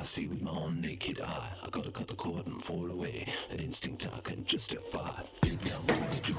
[0.00, 1.46] I see with my own naked eye.
[1.62, 3.26] I gotta cut the cord and fall away.
[3.50, 5.10] An instinct I can justify.
[5.42, 6.34] Baby, I'm gonna do.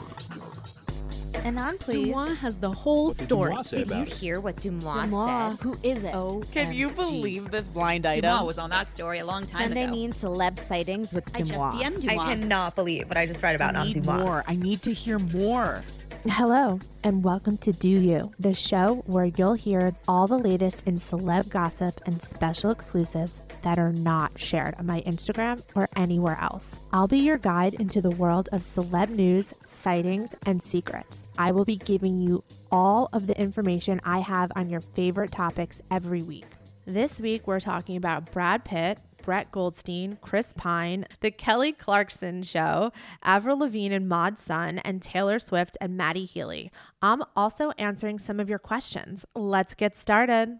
[1.46, 2.08] And on, please.
[2.08, 3.56] Deuxmoi has the whole story.
[3.70, 5.52] Did you hear what Deuxmoi, Deuxmoi.
[5.52, 5.60] said?
[5.62, 6.16] Who is it?
[6.16, 8.32] Oh, Can you believe this blind item?
[8.32, 9.94] Deuxmoi was on that story a long time Sunday ago.
[9.94, 13.76] mean celeb sightings with I just DM'd I cannot believe what I just read about
[13.76, 14.20] I on need Deuxmoi.
[14.26, 14.44] more.
[14.48, 15.84] I need to hear more.
[16.30, 20.94] Hello, and welcome to Deux U, the show where you'll hear all the latest in
[20.98, 26.80] celeb gossip and special exclusives that are not shared on my Instagram or anywhere else.
[26.94, 31.28] I'll be your guide into the world of celeb news, sightings, and secrets.
[31.40, 35.82] I will be giving you all of the information I have on your favorite topics
[35.90, 36.46] every week.
[36.86, 42.92] This week, we're talking about Brad Pitt, Brett Goldstein, Chris Pine, The Kelly Clarkson Show,
[43.24, 46.72] Avril Lavigne and Mod Sun, and Taylor Swift and Matty Healy.
[47.02, 49.26] I'm also answering some of your questions.
[49.36, 50.60] Let's get started.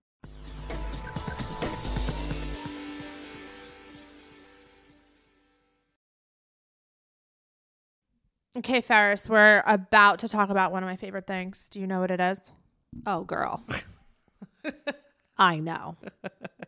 [8.57, 11.69] Okay, Ferris, we're about to talk about one of my favorite things.
[11.69, 12.51] Do you know what it is?
[13.05, 13.63] Oh, girl.
[15.37, 15.95] I know.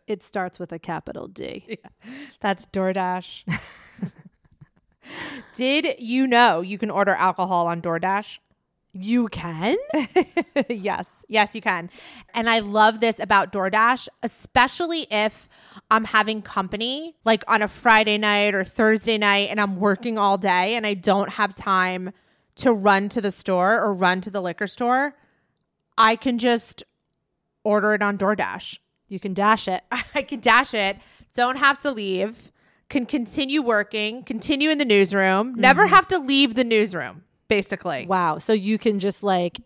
[0.08, 1.80] It starts with a capital D.
[2.40, 3.44] That's DoorDash.
[5.56, 8.40] Did you know you can order alcohol on DoorDash?
[8.94, 9.76] You can?
[10.70, 11.90] yes, yes, you can.
[12.36, 15.50] And I love this about DoorDash, especially if
[15.90, 20.38] I'm having company, like on a Friday night or Thursday night, and I'm working all
[20.38, 22.12] day and I don't have time
[22.58, 25.16] to run to the store or run to the liquor store.
[25.98, 26.84] I can just
[27.64, 28.80] order it on DoorDash.
[29.08, 29.84] You can dash it.
[30.16, 30.98] I can dash it,
[31.36, 32.52] don't have to leave,
[32.90, 35.96] can continue working, continue in the newsroom, never mm-hmm.
[35.96, 37.24] have to leave the newsroom,
[37.54, 38.06] basically.
[38.08, 38.40] Wow.
[38.40, 39.60] So you can just like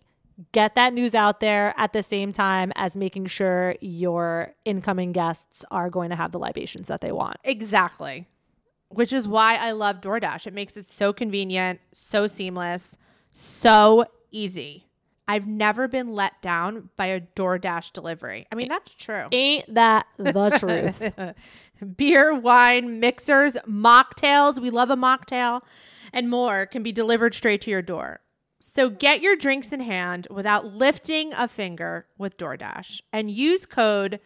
[0.51, 5.63] get that news out there at the same time as making sure your incoming guests
[5.71, 7.37] are going to have the libations that they want.
[7.43, 8.27] Exactly.
[8.89, 10.47] Which is why I love DoorDash.
[10.47, 12.97] It makes it so convenient, so seamless,
[13.31, 14.86] so easy.
[15.27, 18.47] I've never been let down by a DoorDash delivery.
[18.51, 19.27] I mean, that's true.
[19.31, 20.49] Ain't that the
[21.79, 21.95] truth?
[21.97, 25.61] Beer, wine, mixers, mocktails, we love a mocktail,
[26.13, 28.21] and more can be delivered straight to your door.
[28.59, 34.19] So get your drinks in hand without lifting a finger with DoorDash and use code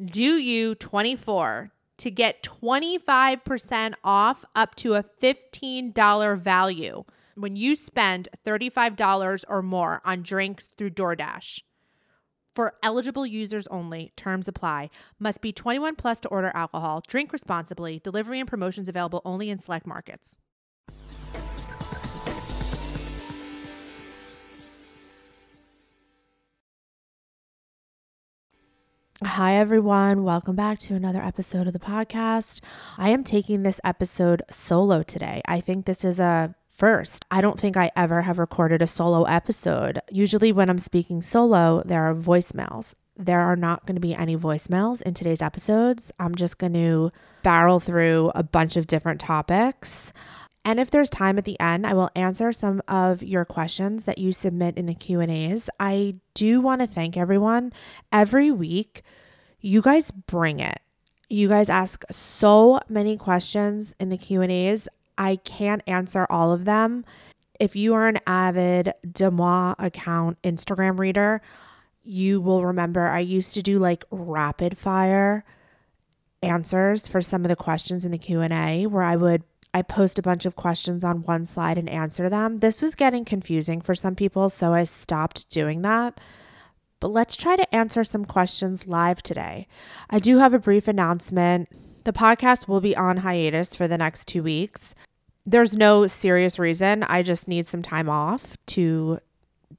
[0.00, 7.04] DOYOU24 to get 25% off up to a $15 value
[7.38, 11.62] when you spend $35 or more on drinks through DoorDash.
[12.54, 14.90] For eligible users only, terms apply.
[15.20, 17.02] Must be 21 plus to order alcohol.
[17.06, 18.00] Drink responsibly.
[18.00, 20.38] Delivery and promotions available only in select markets.
[29.24, 30.24] Hi, everyone.
[30.24, 32.60] Welcome back to another episode of the podcast.
[32.96, 35.42] I am taking this episode solo today.
[35.46, 37.24] I think this is a first.
[37.30, 40.00] I don't think I ever have recorded a solo episode.
[40.10, 42.94] Usually, when I'm speaking solo, there are voicemails.
[43.16, 46.12] There are not going to be any voicemails in today's episodes.
[46.20, 47.10] I'm just going to
[47.42, 50.12] barrel through a bunch of different topics.
[50.64, 54.18] And if there's time at the end, I will answer some of your questions that
[54.18, 55.68] you submit in the Q&As.
[55.80, 57.72] I do want to thank everyone.
[58.12, 59.02] Every week,
[59.60, 60.78] you guys bring it.
[61.28, 64.88] You guys ask so many questions in the Q&As.
[65.18, 67.04] I can't answer all of them.
[67.60, 71.42] If you are an avid Deuxmoi account Instagram reader,
[72.02, 75.44] you will remember I used to do like rapid fire
[76.42, 79.42] answers for some of the questions in the Q&A where I would
[79.74, 82.58] I post a bunch of questions on one slide and answer them.
[82.58, 86.18] This was getting confusing for some people, so I stopped doing that.
[87.00, 89.68] But let's try to answer some questions live today.
[90.08, 91.68] I do have a brief announcement.
[92.04, 94.94] The podcast will be on hiatus for the next 2 weeks.
[95.48, 97.04] There's no serious reason.
[97.04, 99.18] I just need some time off to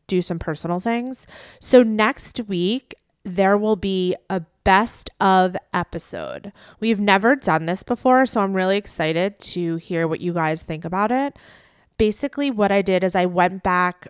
[0.08, 1.28] do some personal things.
[1.60, 6.52] So next week there will be a best of episode.
[6.80, 10.86] We've never done this before, so I'm really excited to hear what you guys think
[10.86, 11.38] about it.
[12.00, 14.08] Basically, what I did is I went back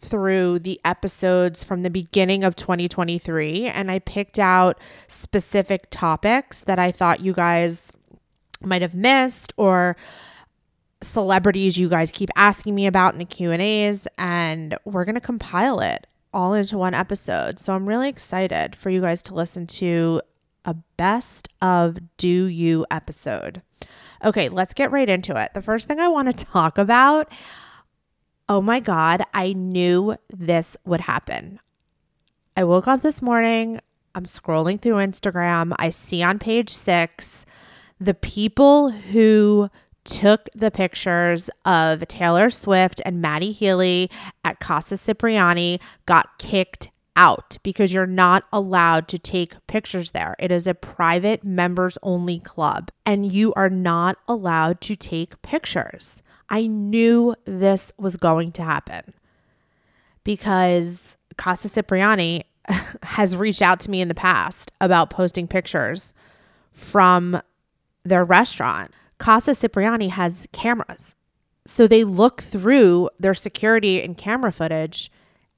[0.00, 6.78] through the episodes from the beginning of 2023 and I picked out specific topics that
[6.78, 7.94] I thought you guys
[8.66, 9.96] might have missed or
[11.00, 15.80] celebrities you guys keep asking me about in the Q&As and we're going to compile
[15.80, 17.58] it all into one episode.
[17.58, 20.22] So I'm really excited for you guys to listen to
[20.64, 23.62] a best of Deux U episode.
[24.24, 25.54] Okay, let's get right into it.
[25.54, 27.30] The first thing I want to talk about
[28.48, 31.58] oh my God, I knew this would happen.
[32.54, 33.80] I woke up this morning,
[34.14, 35.72] I'm scrolling through Instagram.
[35.78, 37.46] I see on page six
[38.02, 39.70] the people who
[40.04, 44.10] took the pictures of Taylor Swift and Matty Healy
[44.44, 50.34] at Casa Cipriani got kicked out because you're not allowed to take pictures there.
[50.40, 56.22] It is a private members only club and you are not allowed to take pictures.
[56.48, 59.14] I knew this was going to happen
[60.24, 62.44] because Casa Cipriani
[63.02, 66.14] has reached out to me in the past about posting pictures
[66.72, 67.40] from
[68.04, 68.92] their restaurant.
[69.18, 71.14] Casa Cipriani has cameras.
[71.64, 75.10] So they look through their security and camera footage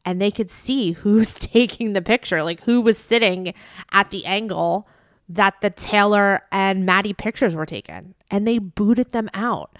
[0.04, 3.54] and they could see who's taking the picture, like who was sitting
[3.92, 4.88] at the angle
[5.28, 8.14] that the Taylor and Matty pictures were taken.
[8.30, 9.76] And they booted them out.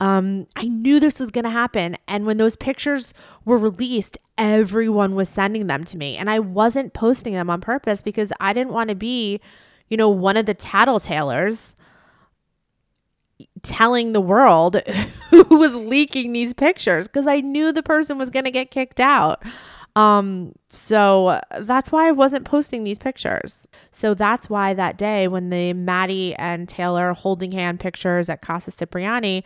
[0.00, 1.96] Um, I knew this was going to happen.
[2.06, 3.14] And when those pictures
[3.44, 6.16] were released, everyone was sending them to me.
[6.16, 9.40] And I wasn't posting them on purpose because I didn't want to be,
[9.88, 11.74] you know, one of the tattletales
[13.64, 14.76] telling the world
[15.30, 19.00] who was leaking these pictures because I knew the person was going to get kicked
[19.00, 19.42] out.
[19.96, 23.68] Um, so that's why I wasn't posting these pictures.
[23.90, 28.72] So that's why that day when the Matty and Taylor holding hand pictures at Casa
[28.72, 29.44] Cipriani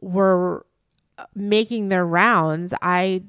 [0.00, 0.64] were
[1.34, 3.22] making their rounds, I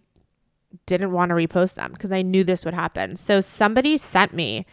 [0.86, 3.16] didn't want to repost them because I knew this would happen.
[3.18, 4.66] So somebody sent me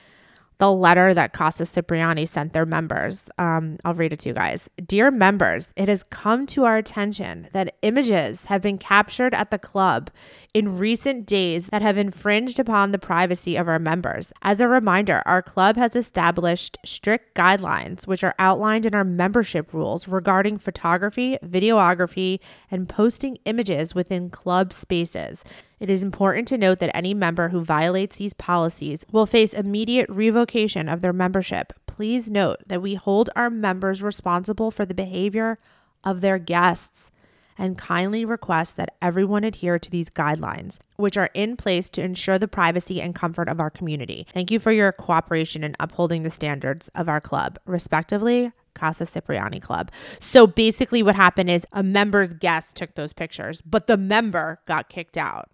[0.60, 3.30] the letter that Casa Cipriani sent their members.
[3.38, 4.68] Um, I'll read it to you guys.
[4.76, 9.58] Dear members, it has come to our attention that images have been captured at the
[9.58, 10.10] club
[10.52, 14.34] in recent days that have infringed upon the privacy of our members.
[14.42, 19.72] As a reminder, our club has established strict guidelines which are outlined in our membership
[19.72, 22.38] rules regarding photography, videography,
[22.70, 25.42] and posting images within club spaces.
[25.80, 30.06] It is important to note that any member who violates these policies will face immediate
[30.10, 31.72] revocation of their membership.
[31.86, 35.58] Please note that we hold our members responsible for the behavior
[36.04, 37.10] of their guests
[37.56, 42.38] and kindly request that everyone adhere to these guidelines, which are in place to ensure
[42.38, 44.26] the privacy and comfort of our community.
[44.32, 47.58] Thank you for your cooperation in upholding the standards of our club.
[47.64, 49.90] Respectively, Casa Cipriani Club.
[50.18, 54.88] So basically, what happened is a member's guest took those pictures, but the member got
[54.88, 55.50] kicked out.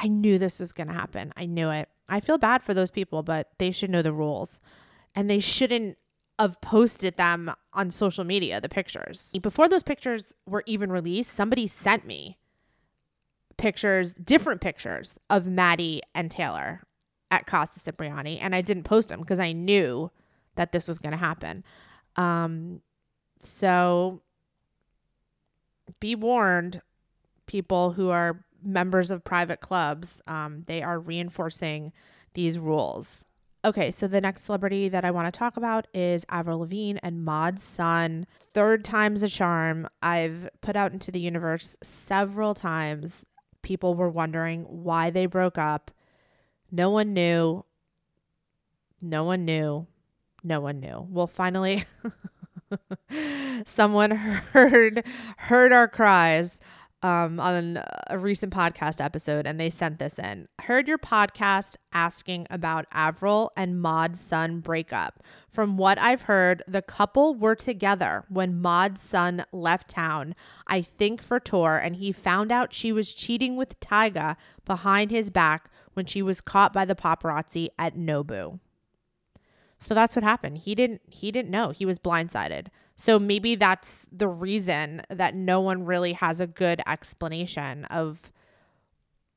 [0.00, 1.32] I knew this was going to happen.
[1.36, 1.88] I knew it.
[2.08, 4.60] I feel bad for those people, but they should know the rules
[5.14, 5.98] and they shouldn't
[6.38, 9.34] have posted them on social media, the pictures.
[9.42, 12.38] Before those pictures were even released, somebody sent me
[13.58, 16.82] pictures, different pictures of Matty and Taylor
[17.30, 20.10] at Casa Cipriani, and I didn't post them because I knew
[20.56, 21.62] that this was going to happen.
[22.16, 22.80] Um,
[23.38, 24.22] so
[26.00, 26.80] be warned,
[27.46, 31.92] people who are members of private clubs, um, they are reinforcing
[32.34, 33.24] these rules.
[33.62, 37.24] Okay, so the next celebrity that I want to talk about is Avril Lavigne and
[37.24, 38.26] Mod Sun.
[38.38, 39.86] Third time's a charm.
[40.00, 43.26] I've put out into the universe several times.
[43.60, 45.90] People were wondering why they broke up.
[46.70, 47.66] No one knew.
[49.02, 49.86] No one knew.
[50.42, 51.06] No one knew.
[51.10, 51.84] Well, finally,
[53.66, 54.10] someone
[54.52, 55.04] heard
[55.36, 56.60] heard our cries
[57.02, 60.48] um, on a recent podcast episode, and they sent this in.
[60.62, 65.22] Heard your podcast asking about Avril and Mod Sun breakup.
[65.48, 70.34] From what I've heard, the couple were together when Mod Sun left town,
[70.66, 75.30] I think for tour, and he found out she was cheating with Tyga behind his
[75.30, 78.60] back when she was caught by the paparazzi at Nobu.
[79.78, 80.58] So that's what happened.
[80.58, 81.70] He didn't he didn't know.
[81.70, 82.66] He was blindsided.
[83.00, 88.30] So maybe that's the reason that no one really has a good explanation of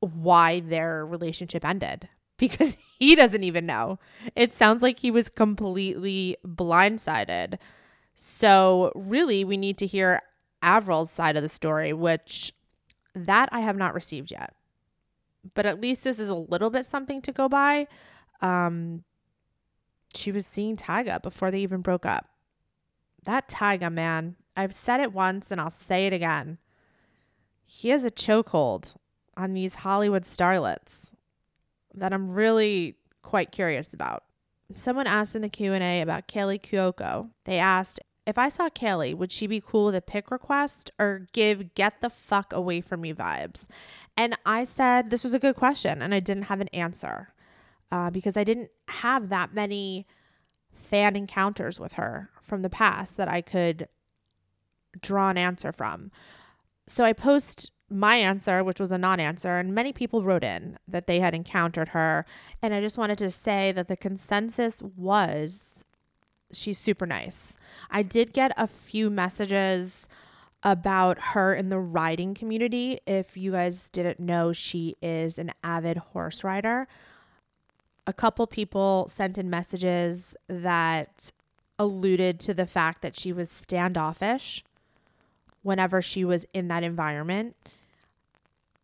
[0.01, 3.99] why their relationship ended because he doesn't even know.
[4.35, 7.57] It sounds like he was completely blindsided.
[8.15, 10.21] So, really, we need to hear
[10.61, 12.51] Avril's side of the story, which
[13.15, 14.53] that I have not received yet.
[15.53, 17.87] But at least this is a little bit something to go by.
[18.41, 19.05] Um,
[20.13, 22.27] she was seeing Tyga before they even broke up.
[23.25, 26.57] That Tyga man, I've said it once and I'll say it again.
[27.65, 28.95] He has a chokehold
[29.35, 31.11] on these Hollywood starlets
[31.93, 34.23] that I'm really quite curious about.
[34.73, 37.29] Someone asked in the Q&A about Kaley Cuoco.
[37.45, 41.27] They asked, if I saw Kaley, would she be cool with a pick request or
[41.33, 43.67] give get the fuck away from me vibes?
[44.15, 47.33] And I said this was a good question and I didn't have an answer
[47.91, 50.07] uh, because I didn't have that many
[50.73, 53.87] fan encounters with her from the past that I could
[55.01, 56.11] draw an answer from.
[56.87, 60.77] So I post my answer, which was a non answer, and many people wrote in
[60.87, 62.25] that they had encountered her.
[62.61, 65.85] And I just wanted to say that the consensus was
[66.51, 67.57] she's super nice.
[67.89, 70.07] I did get a few messages
[70.61, 72.99] about her in the riding community.
[73.05, 76.87] If you guys didn't know, she is an avid horse rider.
[78.05, 81.31] A couple people sent in messages that
[81.79, 84.63] alluded to the fact that she was standoffish
[85.61, 87.55] whenever she was in that environment.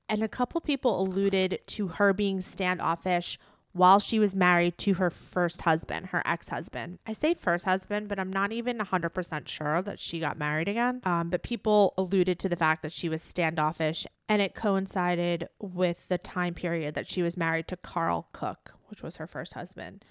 [0.08, 3.38] And a couple people alluded to her being standoffish
[3.80, 7.00] while she was married to her first husband, her ex husband.
[7.08, 11.00] I say first husband, but I'm not even 100% sure that she got married again.
[11.06, 16.10] Um, but people alluded to the fact that she was standoffish, and it coincided with
[16.10, 20.04] the time period that she was married to Karl Cook, which was her first husband.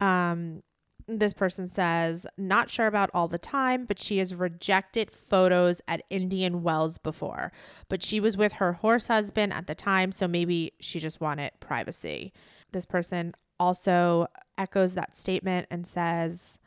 [0.00, 0.62] Um,
[1.06, 6.02] this person says, not sure about all the time, but she has rejected photos at
[6.10, 7.52] Indian Wells before.
[7.88, 11.52] But she was with her horse husband at the time, so maybe she just wanted
[11.58, 12.34] privacy.
[12.72, 16.58] This person also echoes that statement and says,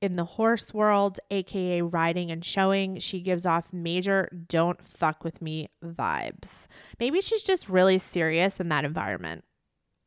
[0.00, 5.40] in the horse world, aka riding and showing, she gives off major don't fuck with
[5.40, 6.66] me vibes.
[7.00, 9.44] Maybe she's just really serious in that environment,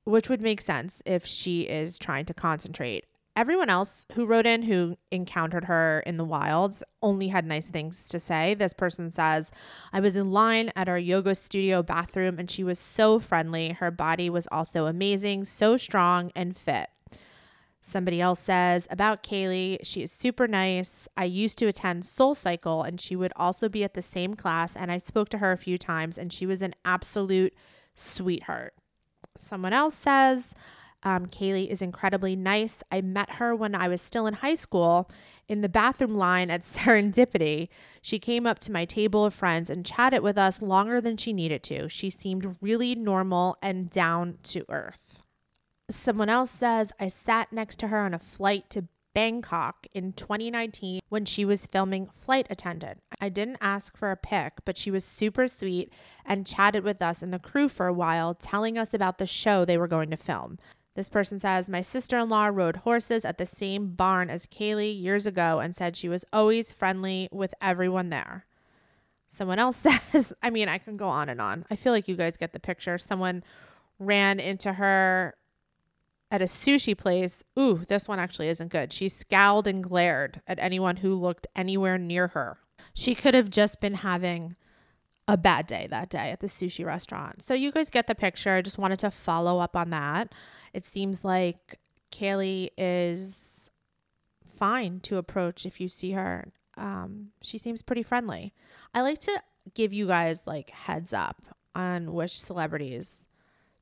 [0.03, 3.05] which would make sense if she is trying to concentrate
[3.39, 8.05] everyone else who wrote in who encountered her in the wilds only had nice things
[8.05, 8.53] to say.
[8.53, 9.49] This person says,
[9.93, 13.71] I was in line at our yoga studio bathroom and she was so friendly.
[13.71, 16.89] Her body was also amazing, so strong and fit.
[17.79, 21.07] Somebody else says about Kaley, she is super nice.
[21.15, 24.75] I used to attend Soul Cycle and she would also be at the same class.
[24.75, 27.53] And I spoke to her a few times and she was an absolute
[27.95, 28.73] sweetheart.
[29.37, 30.53] Someone else says,
[31.03, 32.83] um, Kaley is incredibly nice.
[32.91, 35.09] I met her when I was still in high school
[35.47, 37.69] in the bathroom line at Serendipity.
[38.01, 41.33] She came up to my table of friends and chatted with us longer than she
[41.33, 41.87] needed to.
[41.87, 45.21] She seemed really normal and down to earth.
[45.89, 51.01] Someone else says, I sat next to her on a flight to Bangkok in 2019
[51.09, 53.01] when she was filming Flight Attendant.
[53.19, 55.91] I didn't ask for a pic, but she was super sweet
[56.25, 59.65] and chatted with us and the crew for a while, telling us about the show
[59.65, 60.59] they were going to film.
[60.99, 64.91] This person says, My sister in law rode horses at the same barn as Kaley
[65.01, 68.45] years ago and said she was always friendly with everyone there.
[69.25, 69.77] Someone else
[70.11, 71.65] says, I mean, I can go on and on.
[71.71, 72.97] I feel like you guys get the picture.
[72.97, 73.45] Someone
[73.97, 75.35] ran into her
[76.31, 77.45] at a sushi place.
[77.57, 78.91] Ooh, this one actually isn't good.
[78.91, 82.57] She scowled and glared at anyone who looked anywhere near her.
[82.93, 84.57] She could have just been having
[85.29, 87.43] a bad day that day at the sushi restaurant.
[87.43, 88.55] So you guys get the picture.
[88.55, 90.33] I just wanted to follow up on that.
[90.73, 91.79] It seems like
[92.11, 93.69] Kaley is
[94.43, 96.51] fine to approach if you see her.
[96.77, 98.53] Um, she seems pretty friendly.
[98.93, 99.43] I like to
[99.75, 101.45] give you guys like heads up
[101.75, 103.27] on which celebrities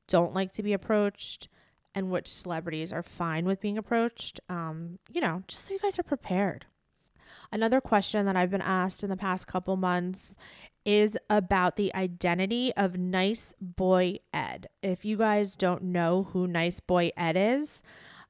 [0.06, 1.48] don't like to be approached
[1.94, 4.38] and which celebrities are fine with being approached.
[4.50, 6.66] Um, you know, just so you guys are prepared.
[7.50, 10.36] Another question that I've been asked in the past couple months
[10.88, 14.68] is about the identity of Nice Boy Ed.
[14.82, 17.82] If you guys don't know who Nice Boy Ed is,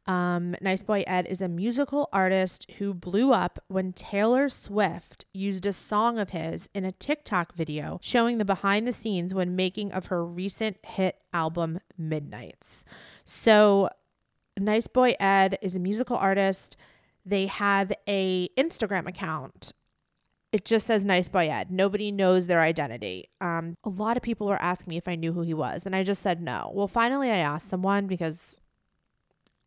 [0.09, 5.67] um, nice Boy Ed is a musical artist who blew up when Taylor Swift used
[5.67, 9.93] a song of his in a TikTok video showing the behind the scenes when making
[9.93, 12.85] of her recent hit album Midnights.
[13.25, 13.89] So,
[14.59, 16.77] Nice Boy Ed is a musical artist.
[17.25, 19.73] They have a Instagram account
[20.53, 21.71] it just says nice boy ed.
[21.71, 23.29] Nobody knows their identity.
[23.41, 25.95] Um, a lot of people were asking me if i knew who he was and
[25.95, 26.71] i just said no.
[26.75, 28.61] Well finally i asked someone because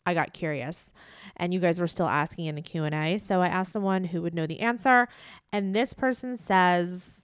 [0.05, 0.93] i got curious
[1.37, 4.33] and you guys were still asking in the q&a so i asked someone who would
[4.33, 5.07] know the answer
[5.53, 7.23] and this person says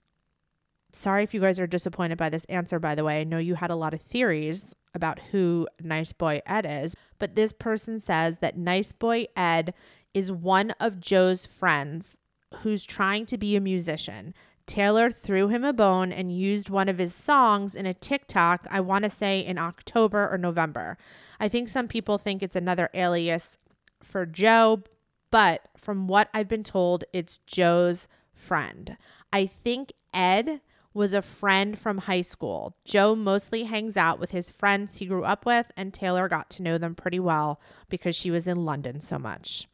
[0.92, 3.20] sorry if you guys are disappointed by this answer by the way.
[3.20, 7.34] I know you had a lot of theories about who nice boy ed is but
[7.34, 9.74] this person says that nice boy ed
[10.14, 12.20] is one of joe's friends
[12.56, 14.34] who's trying to be a musician.
[14.66, 18.80] Taylor threw him a bone and used one of his songs in a TikTok, I
[18.80, 20.98] want to say in October or November.
[21.40, 23.56] I think some people think it's another alias
[24.02, 24.82] for Joe,
[25.30, 28.98] but from what I've been told, it's Joe's friend.
[29.32, 30.60] I think Ed
[30.94, 32.76] was a friend from high school.
[32.84, 36.62] Joe mostly hangs out with his friends he grew up with, and Taylor got to
[36.62, 39.68] know them pretty well because she was in London so much.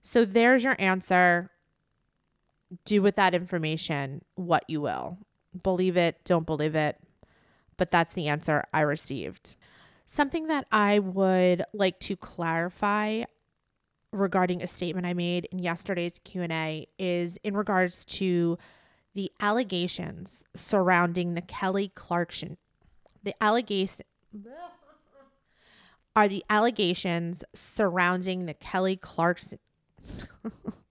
[0.00, 1.50] So there's your answer.
[2.84, 5.18] Do with that information what you will.
[5.62, 6.98] Believe it, don't believe it.
[7.76, 9.56] But that's the answer I received.
[10.04, 13.24] Something that I would like to clarify
[14.12, 18.58] regarding a statement I made in yesterday's Q&A is in regards to
[19.14, 22.56] the allegations surrounding the Kelly Clarkson
[23.22, 24.06] the allegation
[26.16, 29.58] are the allegations surrounding the Kelly Clarkson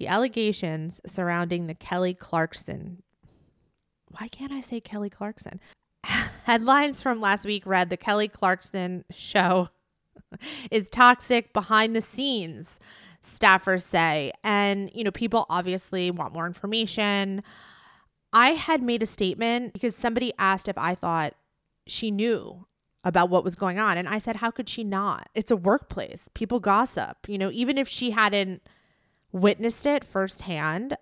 [0.00, 3.04] the allegations surrounding the Kelly Clarkson
[4.10, 5.60] why can't I say Kelly Clarkson?
[6.44, 9.68] Headlines from last week read the Kelly Clarkson show
[10.70, 12.80] is toxic behind the scenes,
[13.22, 14.32] staffers say.
[14.42, 17.42] And, you know, people obviously want more information.
[18.32, 21.34] I had made a statement because somebody asked if I thought
[21.86, 22.66] she knew
[23.02, 23.96] about what was going on.
[23.96, 25.28] And I said, how could she not?
[25.34, 26.28] It's a workplace.
[26.34, 27.16] People gossip.
[27.28, 28.62] You know, even if she hadn't
[29.32, 30.96] witnessed it firsthand,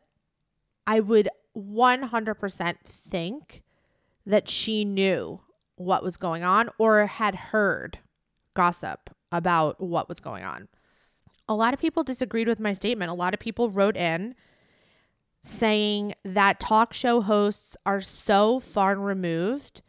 [0.86, 3.62] I would 100% think
[4.26, 5.40] that she knew
[5.76, 7.98] what was going on or had heard
[8.54, 10.68] gossip about what was going on.
[11.48, 13.10] A lot of people disagreed with my statement.
[13.10, 14.34] A lot of people wrote in
[15.42, 19.82] saying that talk show hosts are so far removed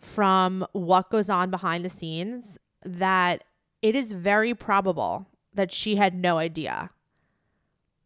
[0.00, 3.44] from what goes on behind the scenes that
[3.82, 6.90] it is very probable that she had no idea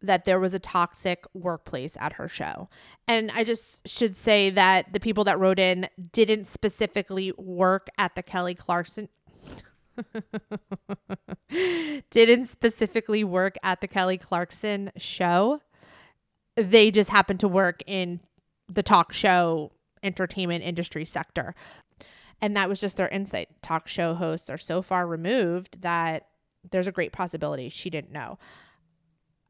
[0.03, 2.69] that there was a toxic workplace at her show.
[3.07, 8.15] And I just should say that the people that wrote in didn't specifically work at
[8.15, 9.09] the Kelly Clarkson
[12.11, 15.61] didn't specifically work at the Kelly Clarkson show.
[16.57, 18.21] They just happened to work in
[18.69, 21.55] the talk show entertainment industry sector.
[22.41, 23.63] And that was just their insight.
[23.63, 26.27] Talk show hosts are so far removed that
[26.71, 28.39] there's a great possibility she didn't know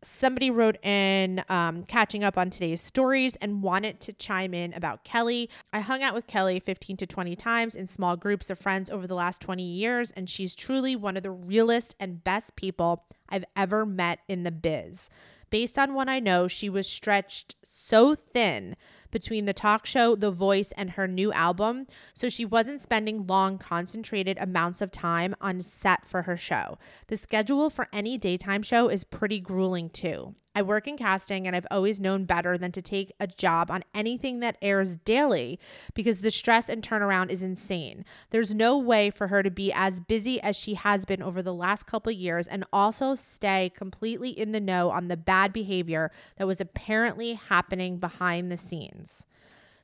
[0.02, 5.04] somebody wrote in um, catching up on today's stories and wanted to chime in about
[5.04, 5.48] Kelly.
[5.72, 9.06] I hung out with Kelly 15 to 20 times in small groups of friends over
[9.06, 13.44] the last 20 years, and she's truly one of the realest and best people I've
[13.56, 15.08] ever met in the biz.
[15.50, 18.74] Based on what I know, she was stretched so thin
[19.12, 23.58] between the talk show, The Voice, and her new album, so she wasn't spending long,
[23.58, 26.78] concentrated amounts of time on set for her show.
[27.06, 30.34] The schedule for any daytime show is pretty grueling too.
[30.54, 33.82] I work in casting and I've always known better than to take a job on
[33.94, 35.58] anything that airs daily
[35.94, 38.04] because the stress and turnaround is insane.
[38.30, 41.54] There's no way for her to be as busy as she has been over the
[41.54, 46.46] last couple years and also stay completely in the know on the bad behavior that
[46.46, 49.26] was apparently happening behind the scenes.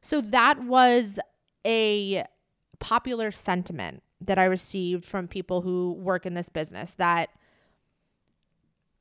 [0.02, 1.18] So that was
[1.66, 2.24] a
[2.78, 7.30] popular sentiment that I received from people who work in this business that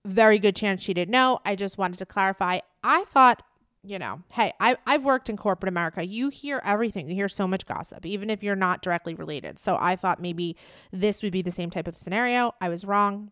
[0.06, 1.40] very good chance she didn't know.
[1.46, 2.60] I just wanted to clarify.
[2.84, 3.44] I thought,
[3.84, 6.06] you know, hey, I, I've worked in corporate America.
[6.06, 7.10] You hear everything.
[7.10, 9.60] You hear so much gossip, even if you're not directly related.
[9.60, 10.56] So I thought maybe
[10.92, 12.54] this would be the same type of scenario.
[12.60, 13.32] I was wrong.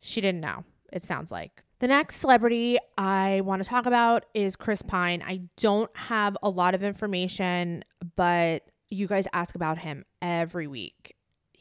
[0.00, 1.62] She didn't know, it sounds like.
[1.78, 5.22] The next celebrity I want to talk about is Chris Pine.
[5.26, 11.15] I don't have a lot of information, but you guys ask about him every week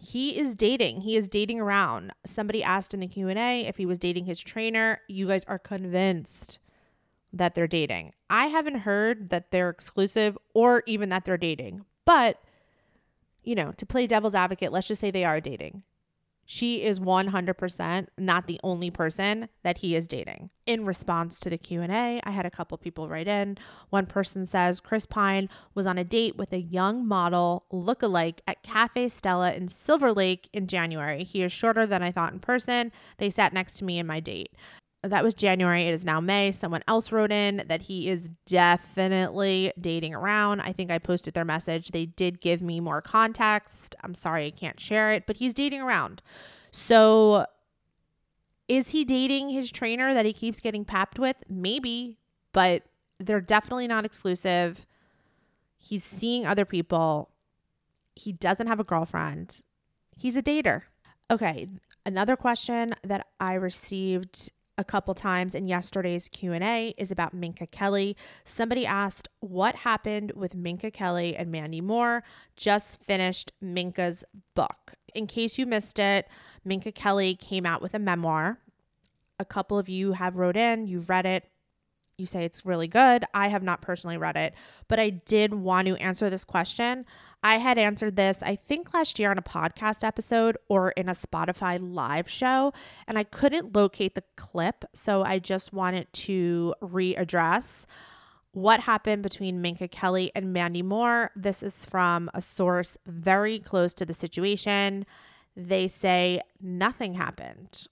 [0.05, 1.01] he is dating.
[1.01, 2.13] He is dating around.
[2.25, 5.01] Somebody asked in the Q&A if he was dating his trainer.
[5.07, 6.59] You guys are convinced
[7.33, 8.13] that they're dating.
[8.29, 11.85] I haven't heard that they're exclusive or even that they're dating.
[12.05, 12.39] But
[13.43, 15.83] you know, to play devil's advocate, let's just say they are dating
[16.45, 20.49] she is 100% not the only person that he is dating.
[20.65, 23.57] In response to the q&a i had a couple people write in.
[23.89, 28.63] One person says chris pine was on a date with a young model look-alike at
[28.63, 31.23] cafe stella in silver lake in january.
[31.23, 32.91] He is shorter than i thought in person.
[33.17, 34.53] They sat next to me in my date
[35.07, 35.83] that was January.
[35.83, 36.51] It is now May.
[36.51, 40.61] Someone else wrote in that he is definitely dating around.
[40.61, 41.89] I think I posted their message.
[41.89, 43.95] They did give me more context.
[44.03, 46.21] I'm sorry I can't share it, but he's dating around.
[46.71, 47.45] So
[48.67, 51.37] is he dating his trainer that he keeps getting papped with?
[51.47, 52.17] Maybe,
[52.51, 52.83] but
[53.19, 54.85] they're definitely not exclusive.
[55.77, 57.29] He's seeing other people.
[58.15, 59.61] He doesn't have a girlfriend.
[60.17, 60.83] He's a dater.
[61.29, 61.67] Okay,
[62.05, 68.15] another question that I received a couple times in yesterday's Q&A is about Minka Kelly.
[68.43, 72.23] Somebody asked what happened with Minka Kelly and Mandy Moore.
[72.55, 74.95] Just finished Minka's book.
[75.13, 76.27] In case you missed it,
[76.65, 78.59] Minka Kelly came out with a memoir.
[79.39, 81.49] A couple of you have wrote in, you've read it.
[82.17, 83.25] You say it's really good.
[83.33, 84.53] I have not personally read it,
[84.87, 87.05] but I did want to answer this question.
[87.43, 91.13] I had answered this, I think, last year on a podcast episode or in a
[91.13, 92.73] Spotify live show,
[93.07, 94.85] and I couldn't locate the clip.
[94.93, 97.85] So I just wanted to readdress
[98.51, 101.31] what happened between Minka Kelly and Mandy Moore.
[101.35, 105.05] This is from a source very close to the situation.
[105.57, 107.87] They say nothing happened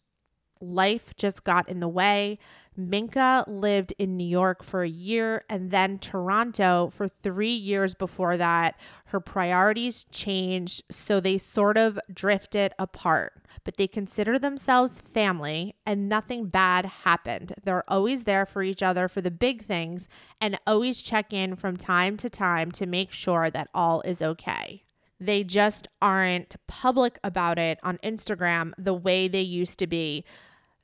[0.63, 2.39] life just got in the way.
[2.75, 8.37] Minka lived in New York for a year and then Toronto for three years before
[8.37, 8.79] that.
[9.05, 13.33] Her priorities changed, so they sort of drifted apart.
[13.63, 17.53] But they consider themselves family and nothing bad happened.
[17.63, 20.09] They're always there for each other for the big things
[20.41, 24.83] and always check in from time to time to make sure that all is okay
[25.19, 30.25] they just aren't public about it on Instagram the way they used to be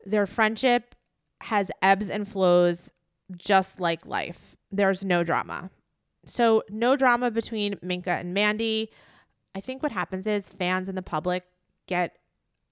[0.06, 0.96] their friendship
[1.44, 2.92] has ebbs and flows
[3.38, 4.56] just like life.
[4.72, 5.70] There's no drama.
[6.26, 8.92] So, no drama between Minka and Mandy.
[9.56, 11.44] I think what happens is fans and the public
[11.88, 12.18] get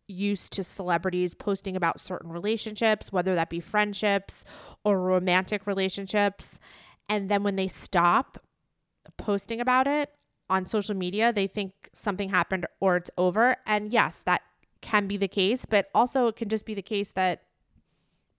[0.07, 4.45] used to celebrities posting about certain relationships, whether that be friendships
[4.83, 6.59] or romantic relationships.
[7.09, 8.37] And then when they stop
[9.17, 10.11] posting about it
[10.49, 13.57] on social media, they think something happened or it's over.
[13.65, 14.41] And yes, that
[14.81, 17.43] can be the case, but also it can just be the case that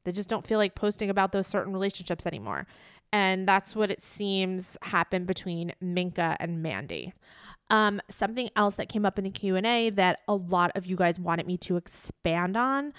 [0.04, 2.66] they just don't feel like posting about those certain relationships anymore.
[3.12, 7.12] And that's what it seems happened between Minka and Mandy.
[7.70, 11.18] Um, something else that came up in the Q&A that a lot of you guys
[11.20, 12.92] wanted me to expand on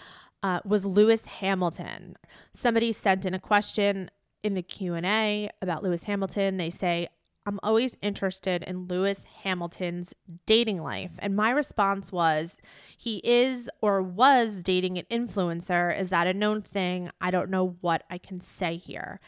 [0.44, 2.16] uh, was Lewis Hamilton.
[2.54, 4.10] Somebody sent in a question
[4.44, 6.58] in the Q&A about Lewis Hamilton.
[6.58, 7.08] They say,
[7.50, 10.14] I'm always interested in Lewis Hamilton's
[10.46, 11.14] dating life.
[11.18, 12.60] And my response was,
[12.96, 16.00] he is or was dating an influencer.
[16.00, 17.10] Is that a known thing?
[17.20, 19.20] I don't know what I can say here.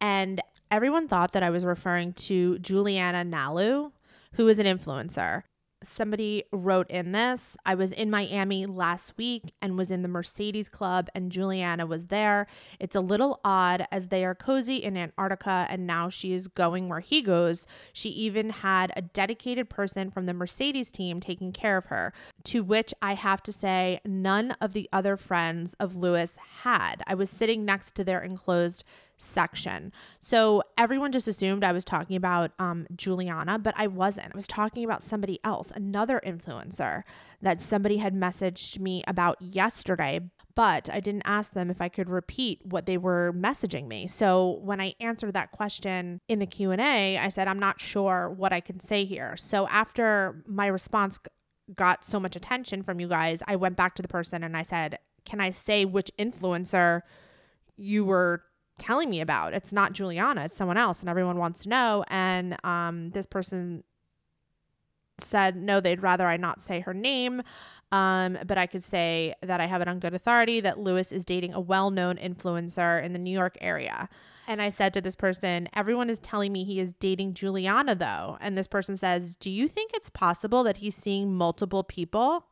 [0.00, 3.92] And everyone thought that I was referring to Juliana Nalu,
[4.36, 5.42] who is an influencer
[5.82, 7.56] somebody wrote in this.
[7.64, 12.06] I was in Miami last week and was in the Mercedes Club, and Juliana was
[12.06, 12.46] there.
[12.80, 16.88] It's a little odd as they are cozy in Antarctica, and now she is going
[16.88, 17.66] where he goes.
[17.92, 22.12] She even had a dedicated person from the Mercedes team taking care of her,
[22.44, 27.02] to which I have to say, none of the other friends of Lewis had.
[27.06, 28.84] I was sitting next to their enclosed
[29.16, 29.92] section.
[30.20, 34.28] So everyone just assumed I was talking about um, Juliana, but I wasn't.
[34.34, 37.02] I was talking about somebody else, another influencer
[37.40, 40.20] that somebody had messaged me about yesterday.
[40.54, 44.06] But I didn't ask them if I could repeat what they were messaging me.
[44.06, 48.54] So when I answered that question in the Q&A, I said I'm not sure what
[48.54, 49.36] I can say here.
[49.36, 51.20] So after my response
[51.74, 54.62] got so much attention from you guys, I went back to the person and I
[54.62, 57.02] said, "Can I say which influencer
[57.76, 58.42] you were
[58.78, 59.54] telling me about.
[59.54, 62.04] It's not Juliana, it's someone else, and everyone wants to know.
[62.08, 63.84] And um, this person
[65.18, 67.42] said no, they'd rather I not say her name,
[67.92, 71.24] um, but I could say that I have it on good authority that Lewis is
[71.24, 74.08] dating a well known influencer in the New York area.
[74.48, 78.38] And I said to this person, everyone is telling me he is dating Juliana though.
[78.40, 82.46] And this person says, Do you think it's possible that he's seeing multiple people?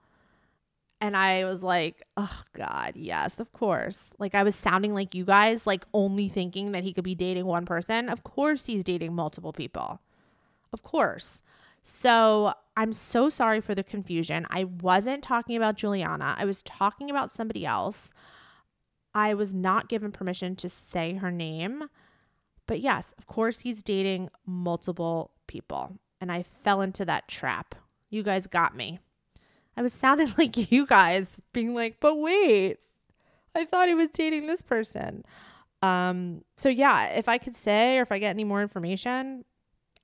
[1.04, 4.14] And I was like, oh God, yes, of course.
[4.18, 7.44] Like I was sounding like you guys, like only thinking that he could be dating
[7.44, 8.08] one person.
[8.08, 10.00] Of course he's dating multiple people.
[10.72, 11.42] Of course.
[11.82, 14.46] So I'm so sorry for the confusion.
[14.48, 18.14] I wasn't talking about Juliana, I was talking about somebody else.
[19.14, 21.84] I was not given permission to say her name.
[22.66, 25.98] But yes, of course, he's dating multiple people.
[26.18, 27.74] And I fell into that trap.
[28.08, 29.00] You guys got me.
[29.76, 32.78] I was sounding like you guys being like, but wait,
[33.54, 35.24] I thought he was dating this person.
[35.82, 39.44] Um, so yeah, if I could say or if I get any more information,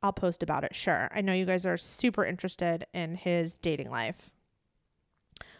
[0.02, 0.74] I'll post about it.
[0.74, 1.10] Sure.
[1.14, 4.32] I know you guys are super interested in his dating life.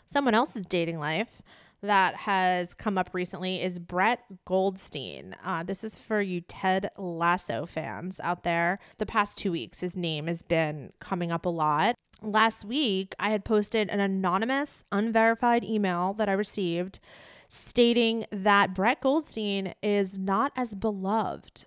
[0.06, 1.42] Someone else's dating life
[1.82, 5.34] that has come up recently is Brett Goldstein.
[5.44, 8.78] Uh, this is for you Ted Lasso fans out there.
[8.98, 13.30] The past two weeks, his name has been coming up a lot last week, I
[13.30, 17.00] had posted an anonymous, unverified email that I received
[17.48, 21.66] stating that Brett Goldstein is not as beloved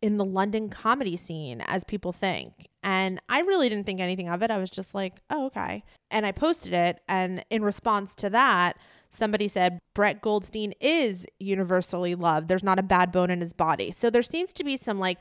[0.00, 2.68] in the London comedy scene as people think.
[2.82, 4.50] And I really didn't think anything of it.
[4.50, 5.84] I was just like, oh, okay.
[6.10, 7.00] And I posted it.
[7.08, 8.76] And in response to that,
[9.08, 12.48] somebody said, Brett Goldstein is universally loved.
[12.48, 13.92] There's not a bad bone in his body.
[13.92, 15.18] So there seems to be some like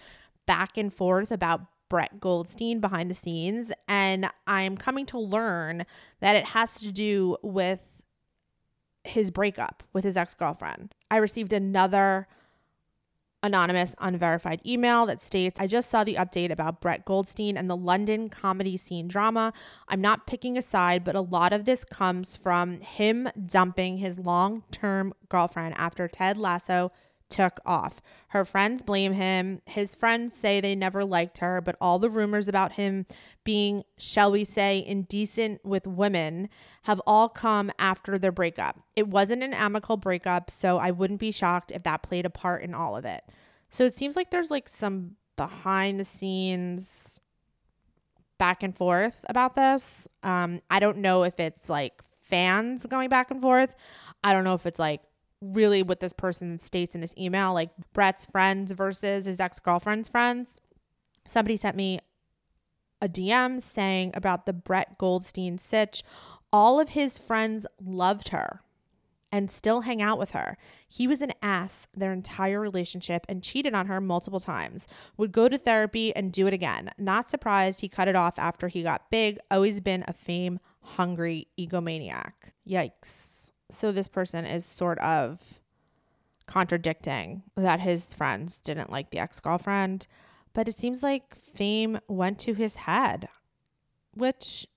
[0.47, 1.61] back and forth about
[1.91, 3.73] Brett Goldstein behind the scenes.
[3.86, 5.86] And I'm coming to learn
[6.21, 8.01] that it has to do with
[9.04, 10.95] his breakup with his ex girlfriend.
[11.12, 12.30] I received another
[13.43, 17.75] anonymous, unverified email that states I just saw the update about Brett Goldstein and the
[17.75, 19.51] London comedy scene drama.
[19.89, 24.17] I'm not picking a side, but a lot of this comes from him dumping his
[24.17, 26.93] long term girlfriend after Ted Lasso
[27.31, 28.01] took off.
[28.29, 29.61] Her friends blame him.
[29.65, 33.05] His friends say they never liked her, but all the rumors about him
[33.43, 36.49] being, shall we say, indecent with women
[36.83, 38.79] have all come after their breakup.
[38.95, 42.61] It wasn't an amicable breakup, so I wouldn't be shocked if that played a part
[42.61, 43.23] in all of it.
[43.69, 47.19] So it seems like there's like some behind the scenes
[48.37, 50.07] back and forth about this.
[50.23, 53.75] Um, I don't know if it's like fans going back and forth.
[54.23, 55.01] I don't know if it's like
[55.41, 60.08] really what this person states in this email, like Brett's friends versus his ex girlfriend's
[60.08, 60.62] friends.
[61.27, 61.99] Somebody sent me
[63.01, 66.04] a DM saying about the Brett Goldstein sitch.
[66.54, 68.62] All of his friends loved her
[69.32, 70.58] and still hang out with her.
[70.88, 74.88] He was an ass their entire relationship and cheated on her multiple times.
[75.17, 76.91] Would go to therapy and do it again.
[76.97, 79.39] Not surprised he cut it off after he got big.
[79.49, 82.34] Always been a fame hungry egomaniac.
[82.67, 83.50] Yikes.
[83.71, 85.60] So this person is sort of
[86.45, 90.07] contradicting that his friends didn't like the ex girlfriend,
[90.53, 93.29] but it seems like fame went to his head,
[94.13, 94.67] which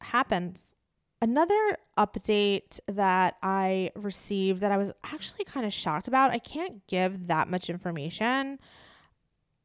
[0.00, 0.74] happens.
[1.22, 6.86] Another update that I received that I was actually kind of shocked about, I can't
[6.86, 8.58] give that much information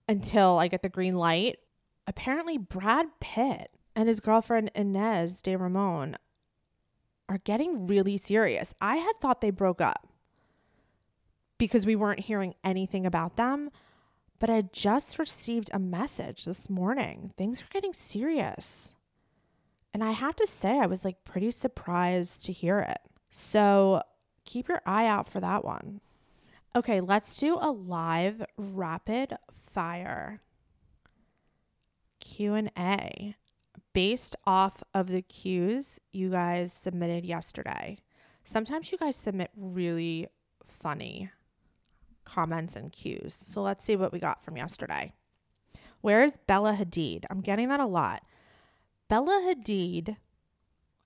[0.09, 1.59] until I get the green light.
[2.05, 6.17] Apparently, Brad Pitt and his girlfriend Inez de Ramon
[7.27, 8.73] are getting really serious.
[8.81, 10.07] I had thought they broke up
[11.57, 13.71] because we weren't hearing anything about them,
[14.39, 17.31] but I just received a message this morning.
[17.37, 18.95] Things are getting serious.
[19.93, 22.99] And I have to say, I was like pretty surprised to hear it.
[23.29, 24.01] So
[24.43, 26.01] keep your eye out for that one.
[26.75, 30.41] Okay, let's do a live rapid fire
[32.19, 33.35] Q&A
[33.95, 37.97] based off of the cues you guys submitted yesterday.
[38.43, 40.27] Sometimes you guys submit really
[40.67, 41.31] funny
[42.25, 43.33] comments and cues.
[43.33, 45.13] So let's see what we got from yesterday.
[46.01, 47.23] Where is Bella Hadid?
[47.29, 48.23] I'm getting that a lot.
[49.07, 50.17] Bella Hadid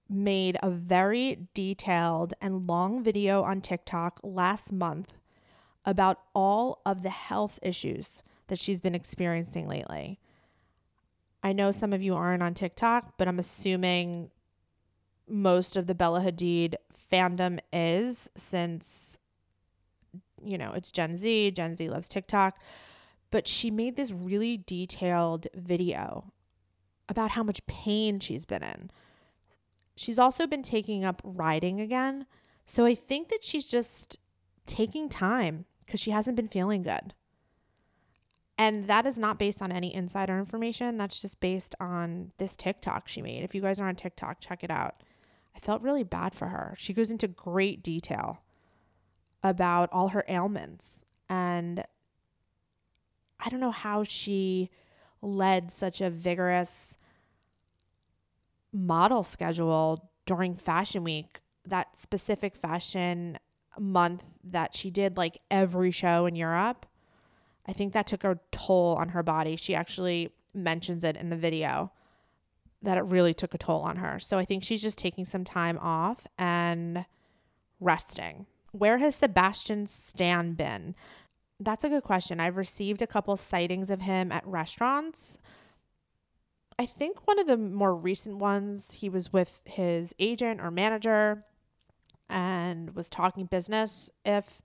[0.10, 5.14] made a very detailed and long video on TikTok last month
[5.86, 10.20] about all of the health issues that she's been experiencing lately.
[11.44, 14.32] I know some of you aren't on TikTok, but I'm assuming
[15.28, 19.18] most of the Bella Hadid fandom is since
[20.44, 22.60] you know, it's Gen Z, Gen Z loves TikTok,
[23.32, 26.32] but she made this really detailed video
[27.08, 28.92] about how much pain she's been in.
[29.96, 32.26] She's also been taking up writing again.
[32.66, 34.20] So I think that she's just
[34.66, 37.14] taking time because she hasn't been feeling good.
[38.60, 40.98] And that is not based on any insider information.
[40.98, 43.42] That's just based on this TikTok she made.
[43.42, 45.02] If you guys are on TikTok, check it out.
[45.56, 46.76] I felt really bad for her.
[46.78, 48.42] She goes into great detail
[49.42, 51.06] about all her ailments.
[51.30, 51.86] And
[53.40, 54.70] I don't know how she
[55.22, 56.98] led such a vigorous
[58.74, 63.40] model schedule during fashion week, that specific fashion
[63.80, 66.86] month that she did like every show in Europe.
[67.70, 69.56] I think that took a toll on her body.
[69.56, 71.92] She actually mentions it in the video
[72.82, 74.20] that it really took a toll on her.
[74.20, 77.06] So I think she's just taking some time off and
[77.80, 78.48] resting.
[78.72, 80.96] Where has Sebastian Stan been?
[81.60, 82.40] That's a good question.
[82.40, 85.38] I've received a couple sightings of him at restaurants.
[86.80, 91.46] I think one of the more recent ones, he was with his agent or manager
[92.32, 94.64] and was talking business, if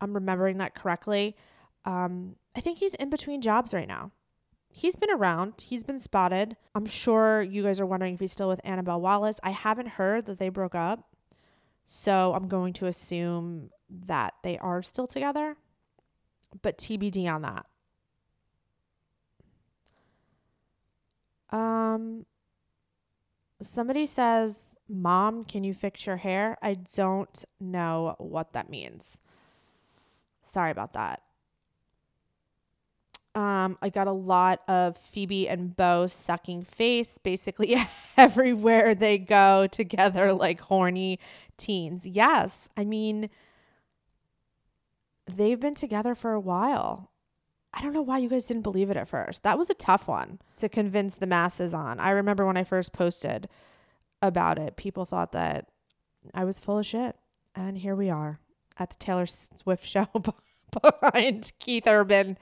[0.00, 1.36] I'm remembering that correctly.
[1.84, 4.12] Um, I think he's in between jobs right now.
[4.68, 6.56] He's been around, he's been spotted.
[6.74, 9.38] I'm sure you guys are wondering if he's still with Annabelle Wallis.
[9.42, 11.14] I haven't heard that they broke up.
[11.86, 15.56] So I'm going to assume that they are still together,
[16.62, 17.66] but TBD on that.
[21.50, 22.26] Um,
[23.60, 26.56] somebody says, Mom, can you fix your hair?
[26.62, 29.20] I don't know what that means.
[30.42, 31.22] Sorry about that.
[33.34, 37.76] Um, I got a lot of Phoebe and Bo sucking face basically
[38.16, 41.18] everywhere they go together like horny
[41.56, 42.06] teens.
[42.06, 43.28] Yes, I mean,
[45.26, 47.10] they've been together for a while.
[47.72, 49.42] I don't know why you guys didn't believe it at first.
[49.42, 51.98] That was a tough one to convince the masses on.
[51.98, 53.48] I remember when I first posted
[54.22, 55.68] about it, people thought that
[56.32, 57.16] I was full of shit.
[57.56, 58.38] And here we are
[58.78, 60.06] at the Taylor Swift show
[60.82, 62.38] behind Keith Urban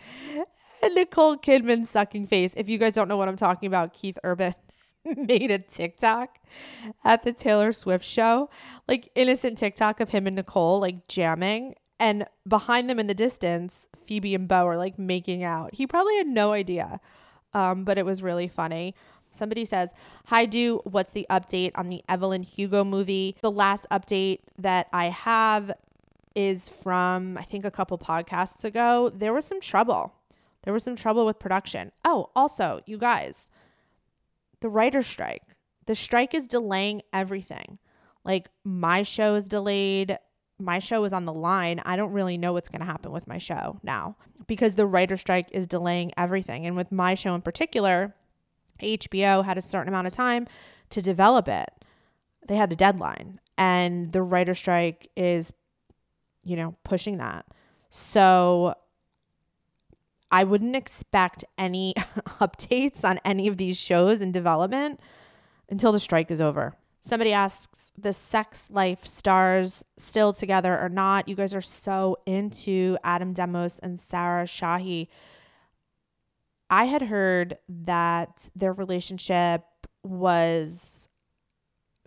[0.95, 2.55] Nicole Kidman sucking face.
[2.57, 4.55] If you guys don't know what I'm talking about, Keith Urban
[5.05, 6.39] made a TikTok
[7.05, 8.51] at the Taylor Swift show,
[8.89, 11.75] like innocent TikTok of him and Nicole like jamming.
[12.01, 15.75] And behind them in the distance, Phoebe and Bo are like making out.
[15.75, 17.01] He probably had no idea,
[17.55, 18.97] um, but it was really funny.
[19.31, 19.95] Somebody says,
[20.27, 23.37] Hi, do what's the update on the Evelyn Hugo movie?
[23.41, 25.73] The last update that I have
[26.35, 29.11] is from, I think, a couple podcasts ago.
[29.15, 30.13] There was some trouble.
[30.63, 31.93] There was some trouble with production.
[32.05, 33.51] Oh, also, you guys,
[34.61, 35.43] the writer's strike.
[35.87, 37.79] The strike is delaying everything.
[38.25, 40.19] Like, my show is delayed.
[40.59, 41.83] My show is on the line.
[41.85, 45.17] I don't really know what's going to happen with my show now because the writer
[45.17, 46.67] strike is delaying everything.
[46.67, 48.15] And with my show in particular,
[48.81, 50.47] HBO had a certain amount of time
[50.91, 51.85] to develop it.
[52.47, 55.53] They had a deadline, and the writer strike is,
[56.43, 57.47] you know, pushing that.
[57.91, 58.75] So
[60.33, 61.93] I wouldn't expect any
[62.41, 64.99] updates on any of these shows in development
[65.69, 66.75] until the strike is over.
[66.99, 71.29] Somebody asks, the sex life stars still together or not?
[71.29, 75.09] You guys are so into Adam Demos and Sarah Shahi.
[76.71, 79.65] I had heard that their relationship
[80.03, 81.09] was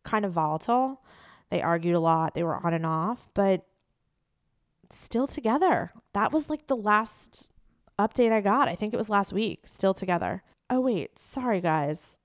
[0.04, 1.04] kind of volatile.
[1.50, 3.66] They argued a lot, they were on and off, but
[4.90, 5.92] still together.
[6.14, 7.52] That was like the last
[8.00, 8.68] update I got.
[8.68, 10.44] I think it was last week, still together.
[10.70, 12.20] Oh, wait, sorry, guys.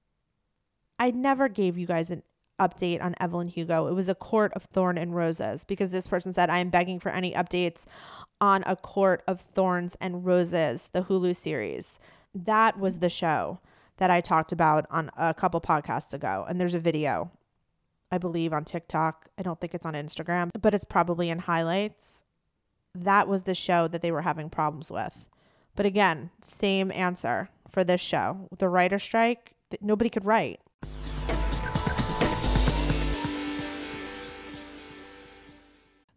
[0.98, 2.22] I never gave you guys an
[2.60, 3.86] update on Evelyn Hugo.
[3.86, 7.00] It was a court of thorn and roses because this person said, I am begging
[7.00, 7.86] for any updates
[8.40, 11.98] on a court of thorns and roses, the Hulu series.
[12.34, 13.60] That was the show
[13.96, 16.44] that I talked about on a couple podcasts ago.
[16.48, 17.30] And there's a video,
[18.10, 19.28] I believe, on TikTok.
[19.38, 22.22] I don't think it's on Instagram, but it's probably in highlights.
[22.94, 25.28] That was the show that they were having problems with.
[25.80, 28.50] But again, same answer for this show.
[28.58, 30.60] The writer strike, nobody could write.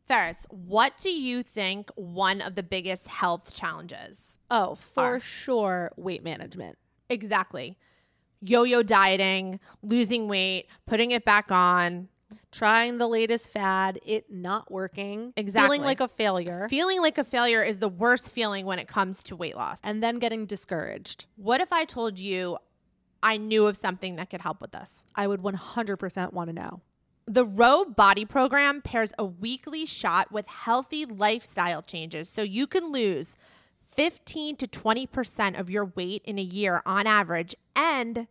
[0.05, 4.37] Ferris, what do you think one of the biggest health challenges?
[4.51, 5.19] Oh, for Are.
[5.21, 6.77] sure, weight management.
[7.09, 7.77] Exactly.
[8.41, 12.09] Yo yo dieting, losing weight, putting it back on,
[12.53, 15.33] Trying the latest fad, it not working.
[15.35, 15.77] Exactly.
[15.77, 16.67] Feeling like a failure.
[16.69, 19.79] feeling like a failure is the worst feeling when it comes to weight loss.
[19.83, 21.25] and then getting discouraged.
[21.35, 22.59] What if I told you
[23.23, 25.03] I knew of something that could help with this?
[25.15, 26.81] I would 100% want to know.
[27.25, 32.91] The Ro Body Program pairs a weekly shot with healthy lifestyle changes so you can
[32.91, 33.35] lose
[33.95, 38.27] 15 to 20% of your weight in a year on average and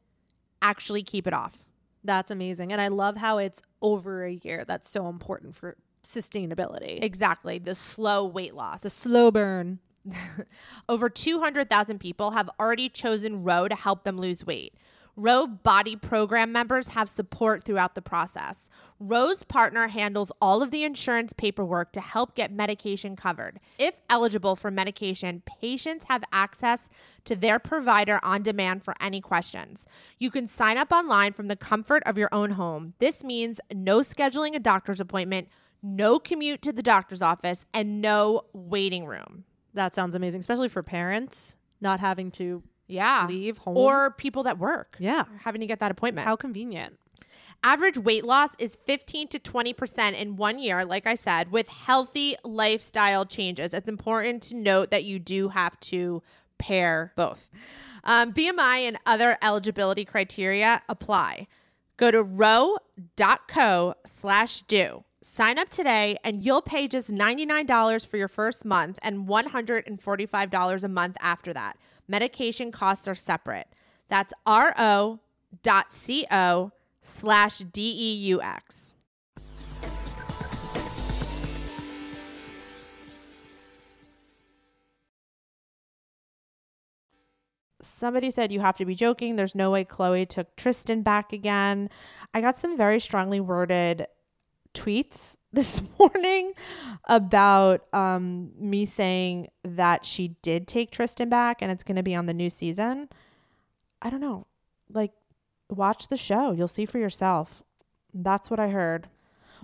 [0.60, 1.64] actually keep it off.
[2.04, 2.72] That's amazing.
[2.72, 4.64] And I love how it's over a year.
[4.66, 7.02] That's so important for sustainability.
[7.02, 8.82] Exactly, the slow weight loss.
[8.82, 9.78] the slow burn.
[10.88, 14.74] Over 200,000 people have already chosen Ro to help them lose weight.
[15.14, 18.68] Ro Body Program members have support throughout the process.
[19.04, 23.58] Ro's partner handles all of the insurance paperwork to help get medication covered.
[23.78, 26.88] If eligible for medication, patients have access
[27.24, 29.86] to their provider on demand for any questions.
[30.18, 32.94] You can sign up online from the comfort of your own home.
[33.00, 35.48] This means no scheduling a doctor's appointment,
[35.82, 39.44] no commute to the doctor's office, and no waiting room.
[39.74, 43.26] That sounds amazing, especially for parents not having to Yeah.
[43.26, 43.76] leave home.
[43.76, 44.94] Or people that work.
[45.00, 45.24] Yeah.
[45.40, 46.24] Having to get that appointment.
[46.26, 46.98] How convenient.
[47.62, 52.36] Average weight loss is 15 to 20% in one year, like I said, with healthy
[52.44, 53.72] lifestyle changes.
[53.74, 56.22] It's important to note that you do have to
[56.58, 57.50] pair both.
[58.04, 61.46] Um, BMI and other eligibility criteria apply.
[61.96, 65.04] Go to ro.co slash deux.
[65.22, 70.88] Sign up today and you'll pay just $99 for your first month and $145 a
[70.88, 71.78] month after that.
[72.08, 73.68] Medication costs are separate.
[74.08, 75.20] That's ro.co
[77.02, 78.94] slash D-E-U-X.
[87.80, 89.34] Somebody said you have to be joking.
[89.34, 91.90] There's no way Khloé took Tristan back again.
[92.32, 94.06] I got some very strongly worded
[94.72, 96.52] tweets this morning
[97.04, 102.14] about um, me saying that she did take Tristan back and it's going to be
[102.14, 103.08] on the new season.
[104.00, 104.46] I don't know.
[104.88, 105.12] Like,
[105.72, 106.52] watch the show.
[106.52, 107.62] You'll see for yourself.
[108.12, 109.08] That's what I heard.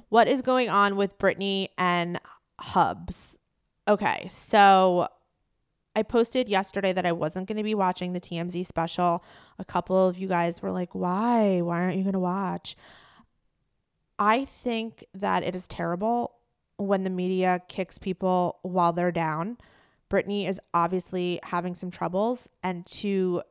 [0.08, 2.20] What is going on with Britney and
[2.60, 3.38] Hubs?
[3.86, 5.08] Okay, so
[5.94, 9.24] I posted yesterday that I wasn't going to be watching the TMZ special.
[9.58, 11.60] A couple of you guys were like, why?
[11.60, 12.76] Why aren't you going to watch?
[14.18, 16.34] I think that it is terrible
[16.76, 19.58] when the media kicks people while they're down
[20.08, 23.42] Britney is obviously having some troubles, and to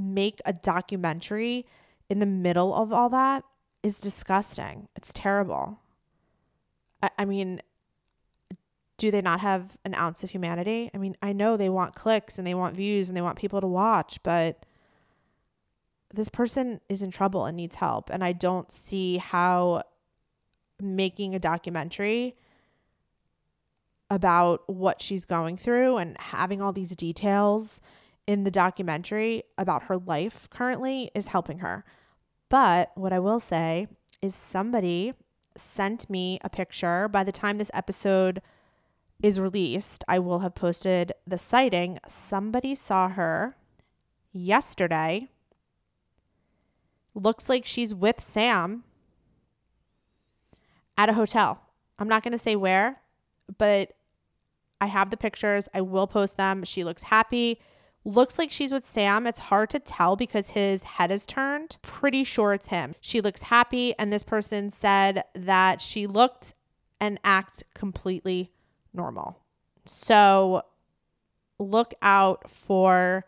[0.00, 1.66] make a documentary
[2.08, 3.44] in the middle of all that
[3.82, 4.88] is disgusting.
[4.96, 5.80] It's terrible.
[7.02, 7.60] I, I mean,
[8.96, 10.90] do they not have an ounce of humanity?
[10.92, 13.60] I mean, I know they want clicks and they want views and they want people
[13.60, 14.66] to watch, but
[16.12, 18.10] this person is in trouble and needs help.
[18.10, 19.82] And I don't see how
[20.80, 22.36] making a documentary
[24.10, 27.80] about what she's going through and having all these details
[28.26, 31.84] in the documentary about her life currently is helping her.
[32.48, 33.88] But what I will say
[34.22, 35.14] is somebody
[35.56, 37.08] sent me a picture.
[37.08, 38.42] By the time this episode
[39.22, 41.98] is released, I will have posted the sighting.
[42.06, 43.56] Somebody saw her
[44.32, 45.28] yesterday.
[47.14, 48.84] Looks like she's with Sam
[50.96, 51.60] at a hotel.
[51.98, 53.00] I'm not going to say where,
[53.58, 53.92] but
[54.80, 55.68] I have the pictures.
[55.74, 56.64] I will post them.
[56.64, 57.60] She looks happy.
[58.04, 59.26] Looks like she's with Sam.
[59.26, 61.76] It's hard to tell because his head is turned.
[61.82, 62.94] Pretty sure it's him.
[63.00, 66.54] She looks happy, and this person said that she looked
[66.98, 68.52] and act completely
[68.94, 69.40] normal.
[69.84, 70.62] So
[71.58, 73.24] look out for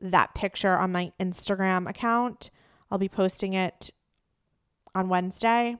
[0.00, 2.50] that picture on my Instagram account.
[2.90, 3.90] I'll be posting it
[4.94, 5.76] on Wednesday.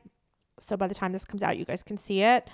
[0.60, 2.48] So by the time this comes out, you guys can see it.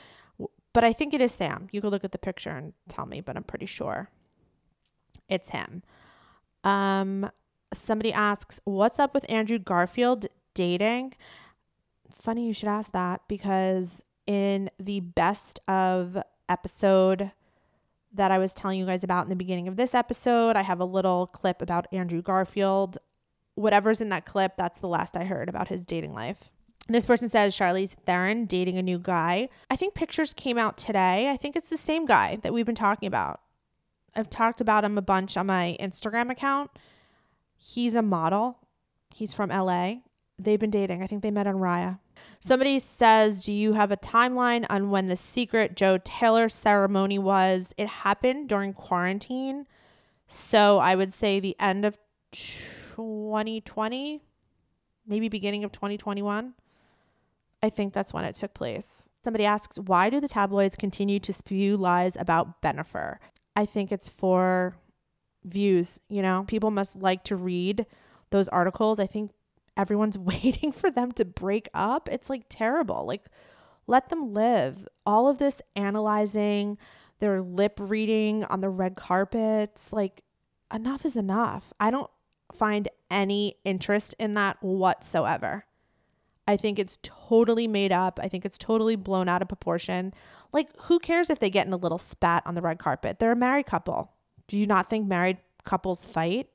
[0.72, 1.68] But I think it is Sam.
[1.72, 4.10] You can look at the picture and tell me, but I'm pretty sure
[5.28, 5.82] it's him.
[6.64, 7.30] Um,
[7.72, 11.14] somebody asks, "What's up with Andrew Garfield dating?"
[12.14, 17.32] Funny you should ask that because in the best of episode
[18.12, 20.80] that I was telling you guys about in the beginning of this episode, I have
[20.80, 22.98] a little clip about Andrew Garfield.
[23.54, 26.50] Whatever's in that clip, that's the last I heard about his dating life.
[26.88, 29.50] This person says Charlize Theron dating a new guy.
[29.70, 31.28] I think pictures came out today.
[31.30, 33.40] I think it's the same guy that we've been talking about.
[34.18, 36.72] I've talked about him a bunch on my Instagram account.
[37.56, 38.58] He's a model.
[39.14, 39.98] He's from LA.
[40.40, 41.04] They've been dating.
[41.04, 42.00] I think they met on Raya.
[42.40, 47.72] Somebody says, Do you have a timeline on when the secret Joe Taylor ceremony was?
[47.78, 49.66] It happened during quarantine.
[50.26, 51.96] So I would say the end of
[52.32, 54.20] 2020,
[55.06, 56.54] maybe beginning of 2021.
[57.62, 59.08] I think that's when it took place.
[59.22, 63.18] Somebody asks, Why do the tabloids continue to spew lies about Bennifer?
[63.58, 64.76] I think it's for
[65.44, 66.44] views, you know?
[66.46, 67.86] People must like to read
[68.30, 69.00] those articles.
[69.00, 69.32] I think
[69.76, 72.08] everyone's waiting for them to break up.
[72.08, 73.04] It's like terrible.
[73.04, 73.24] Like
[73.88, 74.86] let them live.
[75.04, 76.78] All of this analyzing,
[77.18, 80.22] their lip reading on the red carpets, like
[80.72, 81.72] enough is enough.
[81.80, 82.10] I don't
[82.54, 85.64] find any interest in that whatsoever.
[86.48, 88.18] I think it's totally made up.
[88.22, 90.14] I think it's totally blown out of proportion.
[90.50, 93.18] Like, who cares if they get in a little spat on the red carpet?
[93.18, 94.12] They're a married couple.
[94.46, 96.48] Do you not think married couples fight?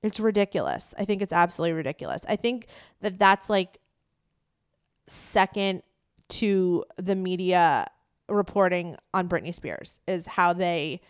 [0.00, 0.94] It's ridiculous.
[0.96, 2.24] I think it's absolutely ridiculous.
[2.28, 2.68] I think
[3.00, 3.78] that that's like
[5.08, 5.82] second
[6.28, 7.88] to the media
[8.28, 11.00] reporting on Britney Spears is how they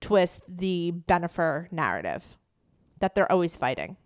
[0.00, 2.38] twist the Bennifer narrative
[3.00, 3.96] that they're always fighting.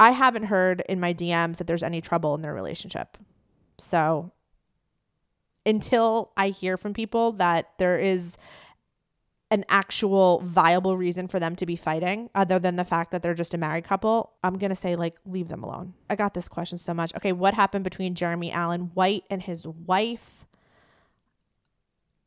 [0.00, 3.18] I haven't heard in my DMs that there's any trouble in their relationship.
[3.78, 4.32] So
[5.66, 8.38] until I hear from people that there is
[9.50, 13.34] an actual viable reason for them to be fighting other than the fact that they're
[13.34, 15.92] just a married couple, I'm going to say, like, leave them alone.
[16.08, 17.14] I got this question so much.
[17.16, 20.39] Okay, what happened between Jeremy Allen White and his wife?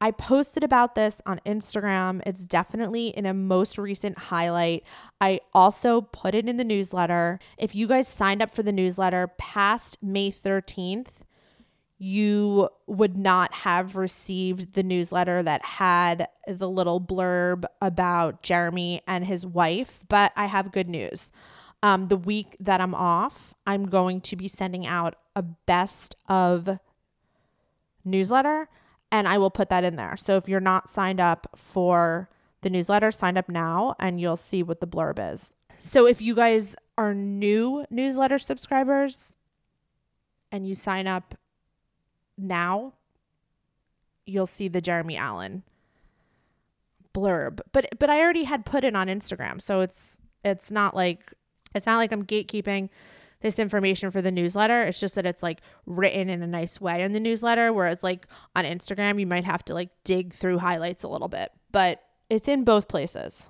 [0.04, 2.22] I posted about this on Instagram.
[2.26, 4.84] It's definitely in a most recent highlight.
[5.22, 7.40] I also put it in the newsletter.
[7.58, 11.22] If you guys signed up for the newsletter past May 13th,
[11.98, 19.24] you would not have received the newsletter that had the little blurb about Jeremy and
[19.24, 20.04] his wife.
[20.10, 21.32] But I have good news.
[21.82, 26.78] Um, the week that I'm off, I'm going to be sending out a best of
[28.04, 28.68] newsletter
[29.14, 30.18] and I will put that in there.
[30.18, 32.30] So if you're not signed up for
[32.62, 35.54] the newsletter, sign up now and you'll see what the blurb is.
[35.80, 39.38] So if you guys are new newsletter subscribers
[40.52, 41.36] and you sign up
[42.40, 42.94] now,
[44.26, 45.62] you'll see the Jeremy Allen
[47.14, 47.60] blurb.
[47.72, 51.34] But but I already had put it on Instagram, so it's it's not like
[51.76, 52.90] it's not like I'm gatekeeping
[53.44, 54.82] this information for the newsletter.
[54.82, 58.26] It's just that it's like written in a nice way in the newsletter, whereas like
[58.56, 62.48] on Instagram, you might have to like dig through highlights a little bit, but it's
[62.48, 63.50] in both places.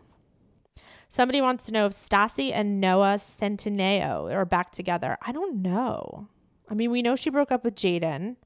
[1.08, 5.16] Somebody wants to know if Stassi and Noah Centineo are back together.
[5.22, 6.28] I don't know.
[6.70, 8.38] I mean, we know she broke up with Jaden.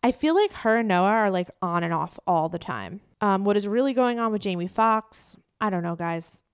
[0.00, 3.00] I feel like her and Noah are like on and off all the time.
[3.20, 5.36] Um, what is really going on with Jamie Foxx?
[5.60, 6.44] I don't know, guys.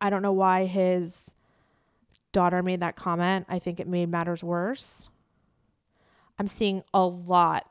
[0.00, 1.36] I don't know why his
[2.32, 3.46] daughter made that comment.
[3.48, 5.08] I think it made matters worse.
[6.38, 7.66] I'm seeing a lot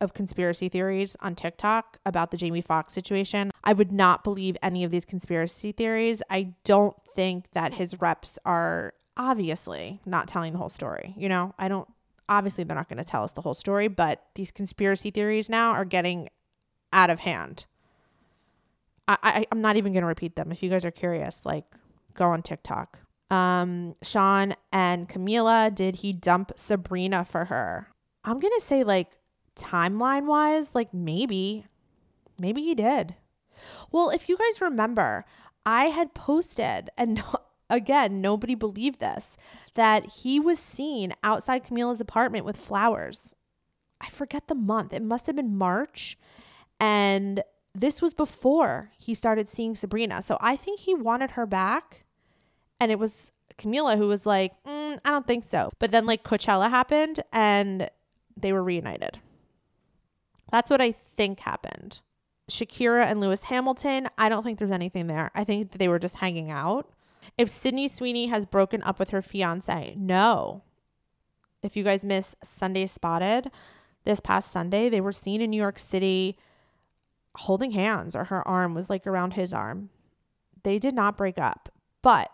[0.00, 3.50] of conspiracy theories on TikTok about the Jamie Foxx situation.
[3.62, 6.22] I would not believe any of these conspiracy theories.
[6.28, 11.14] I don't think that his reps are obviously not telling the whole story.
[11.16, 11.88] You know, I don't,
[12.28, 15.70] obviously, they're not going to tell us the whole story, but these conspiracy theories now
[15.70, 16.28] are getting
[16.92, 17.66] out of hand.
[19.08, 20.52] I, I, I'm not even going to repeat them.
[20.52, 21.64] If you guys are curious, like,
[22.14, 22.98] go on TikTok.
[23.30, 27.88] Um, Shawn and Camila, did he dump Sabrina for her?
[28.24, 29.18] I'm going to say, like,
[29.56, 31.66] timeline wise, like, maybe.
[32.38, 33.16] Maybe he did.
[33.90, 35.24] Well, if you guys remember,
[35.64, 37.34] I had posted, and no,
[37.70, 39.36] again, nobody believed this,
[39.74, 43.34] that he was seen outside Camila's apartment with flowers.
[44.00, 44.92] I forget the month.
[44.92, 46.18] It must have been March.
[46.78, 47.42] And
[47.74, 50.22] this was before he started seeing Sabrina.
[50.22, 52.03] So I think he wanted her back.
[52.80, 55.70] And it was Camila who was like, mm, I don't think so.
[55.78, 57.88] But then, like, Coachella happened and
[58.36, 59.18] they were reunited.
[60.50, 62.00] That's what I think happened.
[62.50, 65.30] Shakira and Lewis Hamilton, I don't think there's anything there.
[65.34, 66.90] I think they were just hanging out.
[67.38, 70.62] If Sydney Sweeney has broken up with her fiance, no.
[71.62, 73.50] If you guys miss Sunday Spotted,
[74.04, 76.36] this past Sunday, they were seen in New York City
[77.36, 79.88] holding hands, or her arm was like around his arm.
[80.62, 81.70] They did not break up.
[82.02, 82.30] But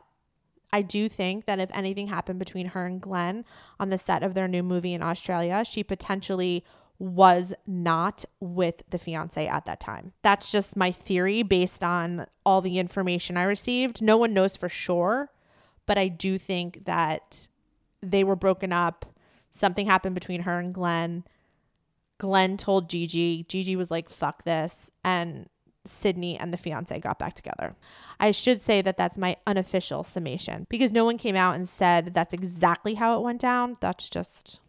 [0.73, 3.45] I do think that if anything happened between her and Glen
[3.79, 6.65] on the set of their new movie in Australia, she potentially
[6.99, 10.13] was not with the fiance at that time.
[10.23, 14.03] That's just my theory based on all the information I received.
[14.03, 15.31] No one knows for sure,
[15.87, 17.49] but I do think that
[18.03, 19.07] they were broken up.
[19.51, 21.25] Something happened between her and Glen.
[22.19, 23.45] Glen told Gigi.
[23.49, 24.91] Gigi was like, fuck this.
[25.03, 25.49] And
[25.85, 27.75] Sydney and the fiance got back together.
[28.19, 32.13] I should say that that's my unofficial summation because no one came out and said
[32.15, 33.77] that's exactly how it went down.
[33.81, 34.61] That's just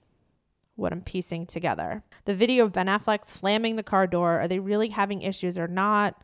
[0.76, 2.04] what I'm piecing together.
[2.26, 5.68] The video of Ben Affleck slamming the car door, are they really having issues or
[5.68, 6.22] not?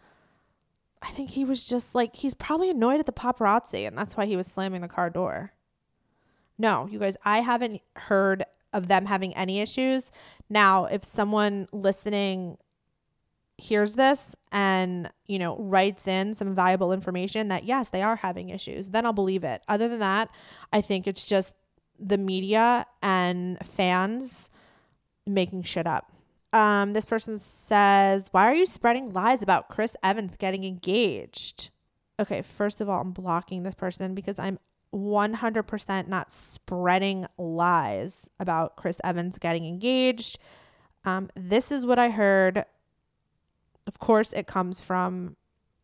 [1.02, 4.26] I think he was just like, he's probably annoyed at the paparazzi, and that's why
[4.26, 5.54] he was slamming the car door.
[6.58, 10.12] No, you guys, I haven't heard of them having any issues.
[10.50, 12.58] Now, if someone listening
[13.58, 18.50] hears this and, you know, writes in some valuable information that yes, they are having
[18.50, 19.62] issues, then I'll believe it.
[19.68, 20.30] Other than that,
[20.72, 21.54] I think it's just
[22.00, 24.50] the media and fans
[25.26, 26.12] making shit up.
[26.54, 31.72] Um, this person says, Why are you spreading lies about Chris Evans getting engaged?
[32.20, 34.60] Okay, first of all, I'm blocking this person because I'm
[34.94, 40.40] 100% not spreading lies about Chris Evans getting engaged.
[41.06, 42.66] Um, this is what I heard.
[43.88, 45.38] Of course, it comes from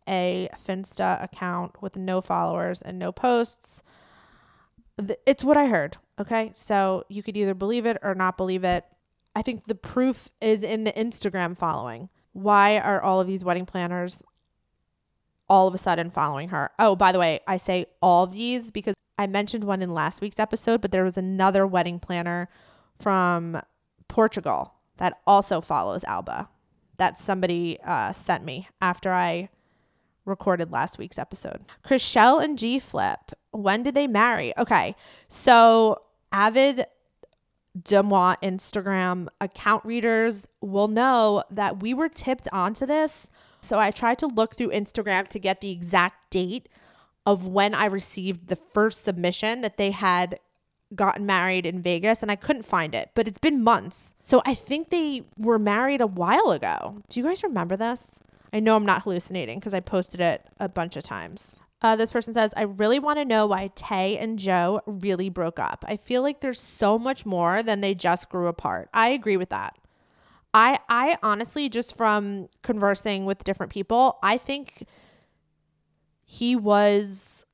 [0.07, 3.81] a Finsta account with no followers and no posts.
[5.25, 5.97] It's what I heard.
[6.19, 6.51] Okay.
[6.53, 8.85] So you could either believe it or not believe it.
[9.35, 12.09] I think the proof is in the Instagram following.
[12.33, 14.21] Why are all of these wedding planners
[15.49, 16.69] all of a sudden following her?
[16.77, 20.39] Oh, by the way, I say all these because I mentioned one in last week's
[20.39, 22.49] episode, but there was another wedding planner
[22.99, 23.61] from
[24.07, 26.49] Portugal that also follows Alba
[26.97, 29.49] that somebody uh, sent me after I
[30.25, 31.61] recorded last week's episode.
[31.83, 34.57] Chrishell and G Flip, when did they marry?
[34.57, 34.95] Okay,
[35.27, 36.85] so avid
[37.77, 43.29] Deuxmoi Instagram account readers will know that we were tipped onto this.
[43.61, 46.69] So I tried to look through Instagram to get the exact date
[47.25, 50.39] of when I received the first submission that they had
[50.95, 54.15] gotten married in Vegas and I couldn't find it, but it's been months.
[54.23, 57.01] So I think they were married a while ago.
[57.09, 58.19] Do you guys remember this?
[58.51, 61.59] I know I'm not hallucinating because I posted it a bunch of times.
[61.81, 65.59] Uh, this person says, I really want to know why Tay and Joe really broke
[65.59, 65.83] up.
[65.87, 68.89] I feel like there's so much more than they just grew apart.
[68.93, 69.77] I agree with that.
[70.53, 74.85] I I honestly just from conversing with different people, I think
[76.23, 77.45] he was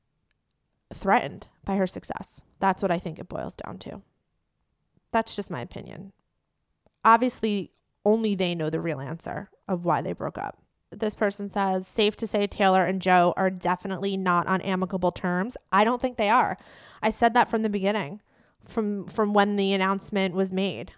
[0.92, 2.42] threatened by her success.
[2.60, 4.02] That's what I think it boils down to.
[5.12, 6.12] That's just my opinion.
[7.04, 7.72] Obviously,
[8.04, 12.16] only they know the real answer of why they broke up this person says, safe
[12.16, 15.56] to say Taylor and Joe are definitely not on amicable terms.
[15.70, 16.58] I don't think they are.
[17.02, 18.20] I said that from the beginning,
[18.64, 20.92] from from when the announcement was made.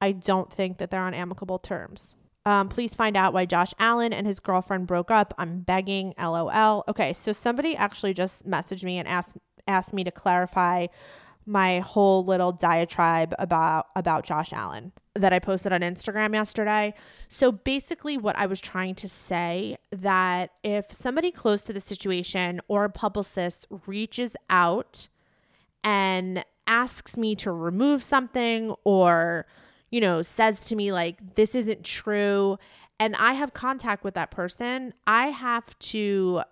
[0.00, 2.14] I don't think that they're on amicable terms.
[2.46, 5.32] Um, please find out why Josh Allen and his girlfriend broke up.
[5.38, 6.12] I'm begging.
[6.18, 6.84] LOL.
[6.88, 9.36] Okay, so somebody actually just messaged me and asked
[9.66, 10.86] asked me to clarify
[11.46, 16.94] my whole little diatribe about about Josh Allen that I posted on Instagram yesterday.
[17.28, 22.60] So basically what I was trying to say that if somebody close to the situation
[22.66, 25.08] or a publicist reaches out
[25.84, 29.46] and asks me to remove something or
[29.90, 32.58] you know says to me like this isn't true
[32.98, 36.42] and I have contact with that person, I have to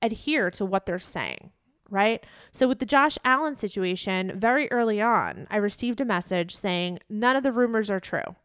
[0.00, 1.50] adhere to what they're saying
[1.90, 2.24] right?
[2.52, 7.36] So, with the Josh Allen situation, very early on, I received a message saying none
[7.36, 8.36] of the rumors are true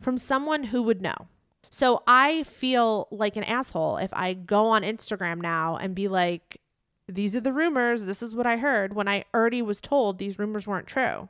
[0.00, 1.28] from someone who would know.
[1.70, 6.60] So, I feel like an asshole if I go on Instagram now and be like,
[7.08, 10.38] these are the rumors, this is what I heard, when I already was told these
[10.38, 11.28] rumors weren't true.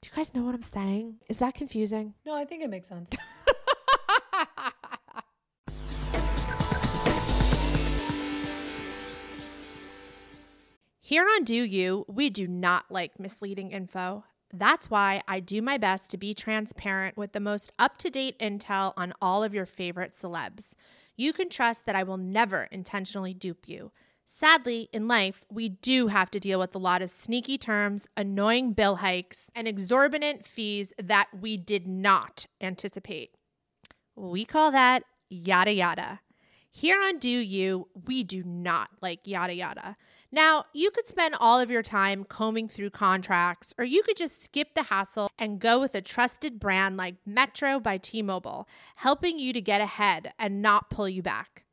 [0.00, 1.16] Do you guys know what I'm saying?
[1.28, 2.14] Is that confusing?
[2.24, 3.10] No, I think it makes sense.
[11.10, 14.22] Here on Deux U, we do not like misleading info.
[14.54, 18.38] That's why I do my best to be transparent with the most up to date
[18.38, 20.74] intel on all of your favorite celebs.
[21.16, 23.90] You can trust that I will never intentionally dupe you.
[24.24, 28.72] Sadly, in life, we do have to deal with a lot of sneaky terms, annoying
[28.72, 33.34] bill hikes, and exorbitant fees that we did not anticipate.
[34.14, 36.20] We call that yada yada.
[36.70, 39.96] Here on Deux U, we do not like yada yada.
[40.32, 44.42] Now, you could spend all of your time combing through contracts, or you could just
[44.44, 49.40] skip the hassle and go with a trusted brand like Metro by T Mobile, helping
[49.40, 51.64] you to get ahead and not pull you back.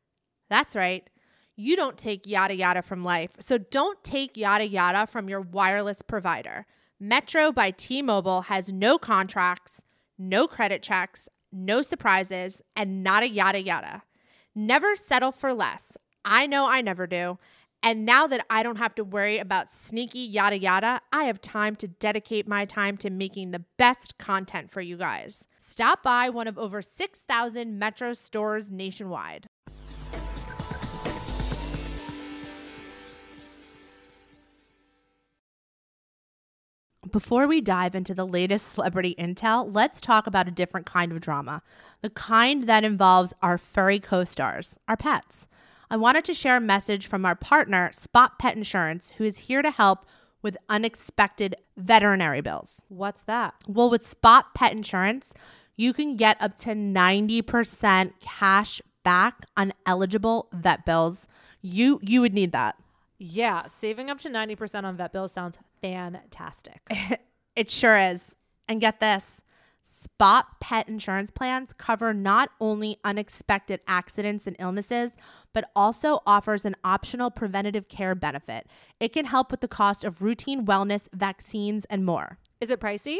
[0.49, 1.07] That's right.
[1.55, 6.01] You don't take yada yada from life, so don't take yada yada from your wireless
[6.01, 6.65] provider.
[6.99, 9.83] Metro by T Mobile has no contracts,
[10.17, 14.01] no credit checks, no surprises, and not a yada yada.
[14.55, 15.95] Never settle for less.
[16.25, 17.37] I know I never do.
[17.83, 21.75] And now that I don't have to worry about sneaky yada yada, I have time
[21.77, 25.47] to dedicate my time to making the best content for you guys.
[25.57, 29.47] Stop by one of over 6,000 Metro stores nationwide.
[37.11, 41.21] Before we dive into the latest celebrity intel, let's talk about a different kind of
[41.21, 41.61] drama
[42.01, 45.47] the kind that involves our furry co stars, our pets.
[45.89, 49.61] I wanted to share a message from our partner, Spot Pet Insurance, who is here
[49.61, 50.05] to help
[50.41, 52.81] with unexpected veterinary bills.
[52.89, 53.55] What's that?
[53.67, 55.33] Well, with Spot Pet Insurance,
[55.77, 61.27] you can get up to 90% cash back on eligible vet bills.
[61.61, 62.75] You you would need that.
[63.17, 66.81] Yeah, saving up to 90% on vet bills sounds fantastic.
[67.57, 68.35] It sure is.
[68.67, 69.41] And get this
[69.89, 75.15] Spot pet insurance plans cover not only unexpected accidents and illnesses,
[75.53, 78.67] but also offers an optional preventative care benefit.
[78.99, 82.37] It can help with the cost of routine wellness, vaccines, and more.
[82.59, 83.19] Is it pricey?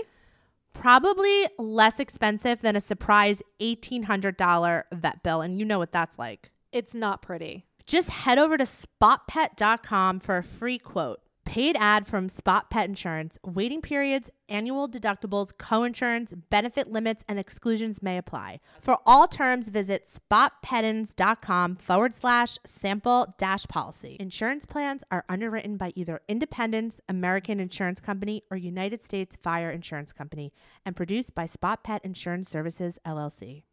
[0.74, 5.42] Probably less expensive than a surprise $1,800 vet bill.
[5.42, 6.50] And you know what that's like.
[6.72, 7.66] It's not pretty.
[7.86, 11.22] Just head over to spotpet.com for a free quote.
[11.48, 13.40] Paid ad from Spot Pet Insurance.
[13.42, 18.60] Waiting periods, annual deductibles, coinsurance, benefit limits, and exclusions may apply.
[18.82, 24.18] For all terms, visit spotpetins.com forward slash sample dash policy.
[24.20, 30.12] Insurance plans are underwritten by either Independence American Insurance Company or United States Fire Insurance
[30.12, 30.52] Company
[30.86, 33.64] and produced by Spot Pet Insurance Services, LLC.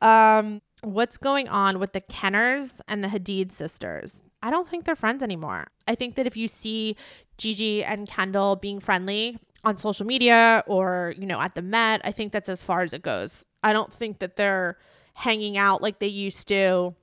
[0.00, 4.22] Um what's going on with the Jenners and the Hadid sisters.
[4.42, 5.68] I don't think they're friends anymore.
[5.88, 6.96] I think that if you see
[7.38, 12.12] Gigi and Kendall being friendly on social media or, you know, at the Met, I
[12.12, 13.44] think that's as far as it goes.
[13.62, 14.76] I don't think that they're
[15.14, 16.94] hanging out like they used to.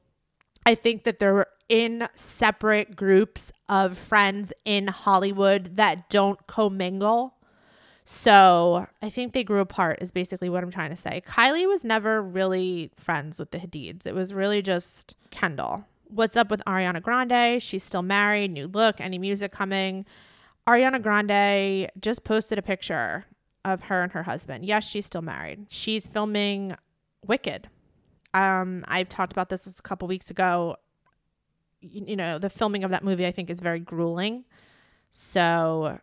[0.65, 7.35] I think that they're in separate groups of friends in Hollywood that don't commingle.
[8.13, 11.23] So I think they grew apart, is basically what I'm trying to say.
[11.25, 15.85] Kylie was never really friends with the Hadids, it was really just Kendall.
[16.09, 17.63] What's up with Ariana Grande?
[17.63, 20.05] She's still married, new look, any music coming.
[20.67, 23.27] Ariana Grande just posted a picture
[23.63, 24.65] of her and her husband.
[24.65, 25.67] Yes, she's still married.
[25.69, 26.75] She's filming
[27.25, 27.69] Wicked.
[28.33, 30.75] Um, I talked about this a couple weeks ago.
[31.79, 34.43] You, you know, the filming of that movie I think is very grueling.
[35.11, 35.97] So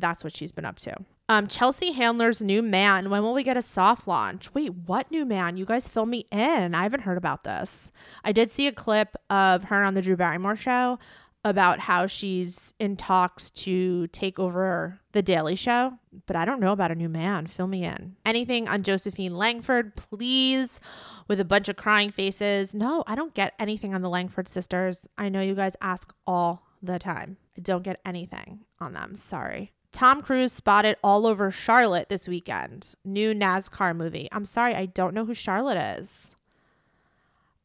[0.00, 0.94] that's what she's been up to.
[1.28, 3.10] Um, Chelsea Handler's new man.
[3.10, 4.54] When will we get a soft launch?
[4.54, 5.56] Wait, what new man?
[5.56, 6.74] You guys fill me in.
[6.74, 7.90] I haven't heard about this.
[8.24, 10.98] I did see a clip of her on the Drew Barrymore show.
[11.46, 15.92] about how she's in talks to take over The Daily Show,
[16.26, 17.46] but I don't know about a new man.
[17.46, 18.16] Fill me in.
[18.26, 20.80] Anything on Josephine Langford, please,
[21.28, 22.74] with a bunch of crying faces.
[22.74, 25.08] No, I don't get anything on the Langford sisters.
[25.16, 27.36] I know you guys ask all the time.
[27.56, 29.14] I don't get anything on them.
[29.14, 29.70] Sorry.
[29.92, 32.94] Tom Cruise spotted all over Charlotte this weekend.
[33.04, 34.28] New NASCAR movie.
[34.32, 36.34] I'm sorry, I don't know who Charlotte is.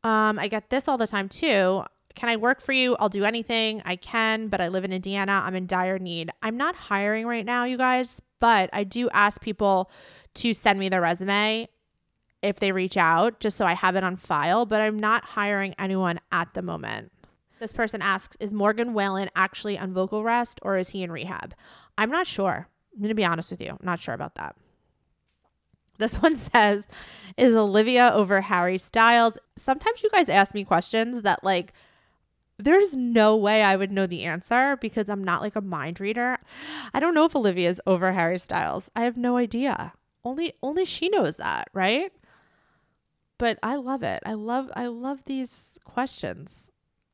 [0.03, 1.83] Um, I get this all the time too.
[2.15, 2.95] Can I work for you?
[2.99, 5.43] I'll do anything I can, but I live in Indiana.
[5.45, 6.31] I'm in dire need.
[6.41, 9.89] I'm not hiring right now, you guys, but I do ask people
[10.35, 11.67] to send me their resume
[12.41, 15.75] if they reach out, just so I have it on file, but I'm not hiring
[15.77, 17.11] anyone at the moment.
[17.61, 21.53] This person asks Is Morgan Wallen actually on vocal rest or is he in rehab?
[21.95, 22.67] I'm not sure.
[22.91, 23.69] I'm going to be honest with you.
[23.69, 24.55] I'm not sure about that.
[25.99, 26.87] This one says,
[27.37, 29.37] Is Olivia over Harry Styles?
[29.55, 31.71] Sometimes you guys ask me questions that, like,
[32.57, 36.39] there's no way I would know the answer because I'm not like a mind reader.
[36.95, 38.89] I don't know if Olivia's over Harry Styles.
[38.95, 39.93] I have no idea.
[40.25, 42.11] Only only she knows that, right?
[43.37, 44.23] But I love it.
[44.25, 46.70] I love I love these questions.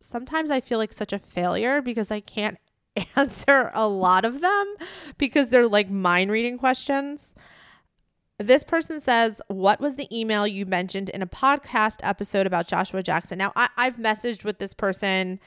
[0.07, 2.57] Sometimes I feel like such a failure because I can't
[3.15, 4.75] answer a lot of them
[5.17, 7.35] because they're like mind reading questions.
[8.39, 13.03] This person says, What was the email you mentioned in a podcast episode about Joshua
[13.03, 13.37] Jackson?
[13.37, 15.41] Now, I, I've messaged with this person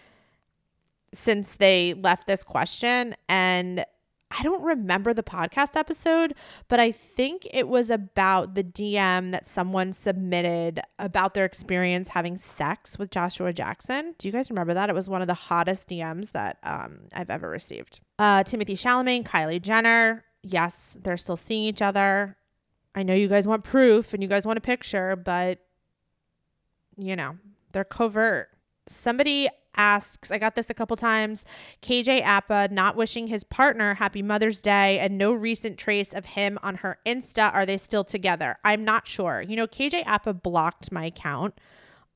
[1.13, 3.85] since they left this question, and
[4.31, 6.35] I don't remember the podcast episode,
[6.69, 12.37] but I think it was about the DM that someone submitted about their experience having
[12.37, 14.15] sex with Joshua Jackson.
[14.19, 14.89] Do you guys remember that?
[14.89, 18.01] It was one of the hottest DMs that um, I've ever received.
[18.19, 20.25] Uh, Timothée Chalamet, Kylie Jenner.
[20.43, 22.37] Yes, they're still seeing each other.
[22.95, 25.59] I know you guys want proof and you guys want a picture, but
[26.97, 27.37] you know,
[27.73, 28.49] they're covert.
[28.87, 31.45] Somebody asks, I got this a couple times,
[31.83, 36.59] KJ Apa not wishing his partner happy Mother's Day and no recent trace of him
[36.63, 37.53] on her Insta.
[37.53, 38.57] Are they still together?
[38.65, 39.43] I'm not sure.
[39.43, 41.55] You know, KJ Apa blocked my account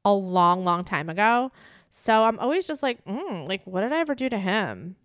[0.04, 1.50] a long, long time ago.
[1.90, 4.96] So I'm always just like, mm, like, what did I ever do to him?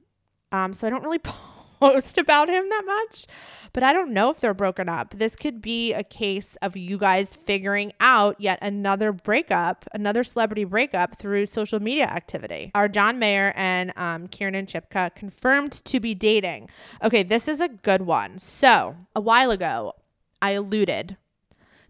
[0.52, 1.20] Um, so I don't really
[1.80, 3.26] post about him that much,
[3.74, 5.12] but I don't know if they're broken up.
[5.12, 10.64] This could be a case of you guys figuring out yet another breakup, another celebrity
[10.64, 12.72] breakup through social media activity.
[12.76, 14.68] Are John Mayer and um, Kiernan
[15.16, 16.70] confirmed to be dating?
[17.04, 18.40] Okay, this is a good one.
[18.40, 19.94] So a while ago,
[20.42, 21.18] I alluded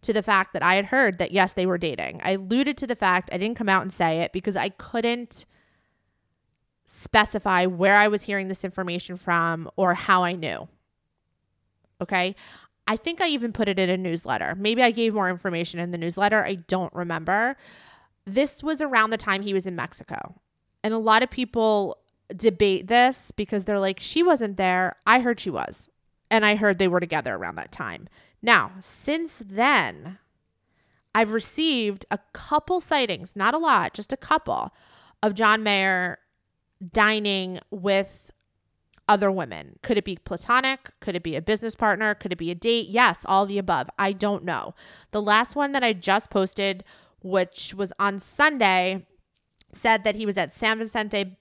[0.02, 2.22] to the fact that I had heard that yes, they were dating.
[2.24, 5.46] I alluded to the fact I didn't come out and say it because I couldn't
[6.92, 10.68] specify where I was hearing this information from or how I knew.
[12.02, 12.36] Okay.
[12.88, 14.56] I think I even put it in a newsletter.
[14.56, 16.44] Maybe I gave more information in the newsletter.
[16.44, 17.56] I don't remember.
[18.26, 20.34] This was around the time he was in Mexico.
[20.84, 22.00] And a lot of people
[22.36, 24.96] debate this because they're like, she wasn't there.
[25.06, 25.92] I heard she was.
[26.32, 28.08] And I heard they were together around that time.
[28.42, 30.18] Now, since then,
[31.14, 34.74] I've received a couple sightings, not a lot, just a couple,
[35.22, 36.18] of John Mayer
[36.92, 38.32] dining with
[39.08, 39.80] other women.
[39.82, 40.92] Could it be platonic?
[41.00, 42.14] Could it be a business partner?
[42.14, 42.90] Could it be a date?
[42.90, 43.90] Yes, all the above.
[43.98, 44.76] I don't know.
[45.12, 46.84] The last one that I just posted,
[47.22, 49.08] which was on Sunday,
[49.72, 51.38] said that he was at San Vicente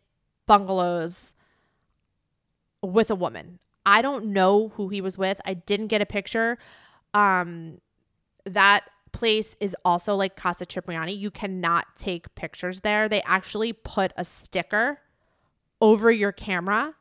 [0.47, 1.35] Bungalows
[2.83, 3.59] with a woman.
[3.85, 5.41] I don't know who he was with.
[5.45, 6.59] I didn't get a picture.
[7.13, 7.81] Um
[8.45, 11.13] that place is also like Casa Cipriani.
[11.13, 13.09] You cannot take pictures there.
[13.09, 15.01] They actually put a sticker
[15.81, 16.95] over your camera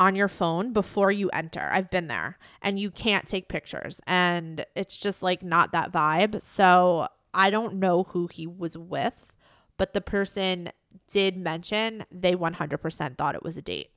[0.00, 1.68] on your phone before you enter.
[1.72, 6.42] I've been there and you can't take pictures and it's just like not that vibe.
[6.42, 9.32] So I don't know who he was with,
[9.76, 10.70] but the person
[11.08, 13.90] did mention they 100% thought it was a date.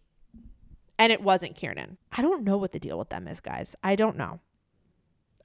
[0.97, 1.97] And it wasn't Kiernan.
[2.11, 3.75] I don't know what the deal with them is, guys.
[3.83, 4.39] I don't know.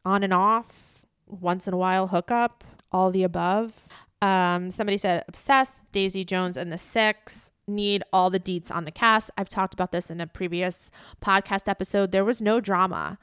[0.04, 3.88] On and off, once in a while hookup, all the above.
[4.22, 8.90] Um, somebody said obsessed, Daisy Jones and the Six need all the deets on the
[8.90, 9.30] cast.
[9.38, 10.90] I've talked about this in a previous
[11.22, 12.12] podcast episode.
[12.12, 13.18] There was no drama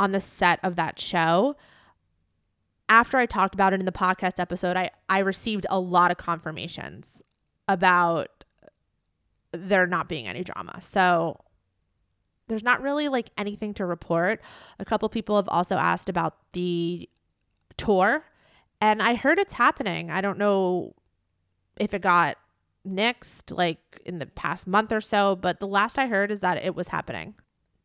[0.00, 1.56] on the set of that show.
[2.88, 6.16] After I talked about it in the podcast episode, I, I received a lot of
[6.16, 7.22] confirmations
[7.66, 8.44] about
[9.52, 10.80] there not being any drama.
[10.80, 11.40] So
[12.46, 14.40] there's not really like anything to report.
[14.78, 17.08] A couple people have also asked about the
[17.76, 18.24] tour,
[18.80, 20.10] and I heard it's happening.
[20.10, 20.94] I don't know
[21.78, 22.36] if it got
[22.86, 26.64] nixed like in the past month or so, but the last I heard is that
[26.64, 27.34] it was happening.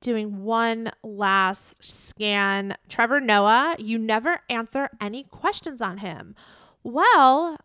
[0.01, 2.75] Doing one last scan.
[2.89, 6.35] Trevor Noah, you never answer any questions on him.
[6.83, 7.57] Well,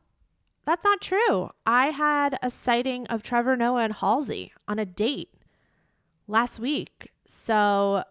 [0.68, 1.48] That's not true.
[1.64, 5.30] I had a sighting of Trevor Noah and Halsey on a date
[6.26, 7.10] last week.
[7.26, 8.04] So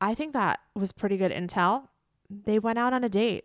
[0.00, 1.90] I think that was pretty good intel.
[2.28, 3.44] They went out on a date.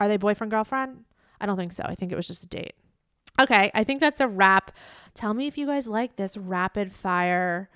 [0.00, 1.04] Are they boyfriend, girlfriend?
[1.40, 1.84] I don't think so.
[1.84, 2.74] I think it was just a date.
[3.40, 4.72] Okay, I think that's a wrap.
[5.14, 7.70] Tell me if you guys like this rapid fire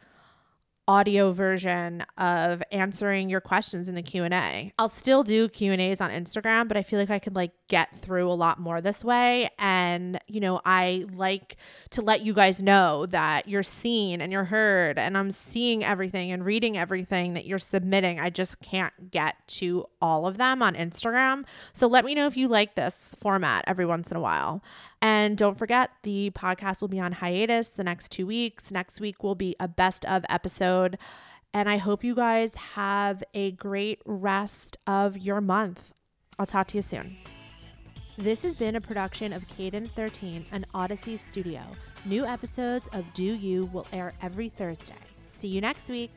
[0.88, 4.72] audio version of answering your questions in the Q&A.
[4.78, 8.28] I'll still do Q&As on Instagram, but I feel like I could like get through
[8.28, 11.56] a lot more this way and you know, I like
[11.90, 16.32] to let you guys know that you're seen and you're heard and I'm seeing everything
[16.32, 18.18] and reading everything that you're submitting.
[18.18, 21.44] I just can't get to all of them on Instagram.
[21.72, 24.62] So let me know if you like this format every once in a while.
[25.03, 28.70] And don't forget, the podcast will be on hiatus the next two weeks.
[28.70, 30.96] Next week will be a best of episode.
[31.53, 35.92] And I hope you guys have a great rest of your month.
[36.38, 37.18] I'll talk to you soon.
[38.16, 41.62] This has been a production of Cadence 13, and Audacy studio.
[42.05, 44.94] New episodes of Deux U will air every Thursday.
[45.26, 46.11] See you next week.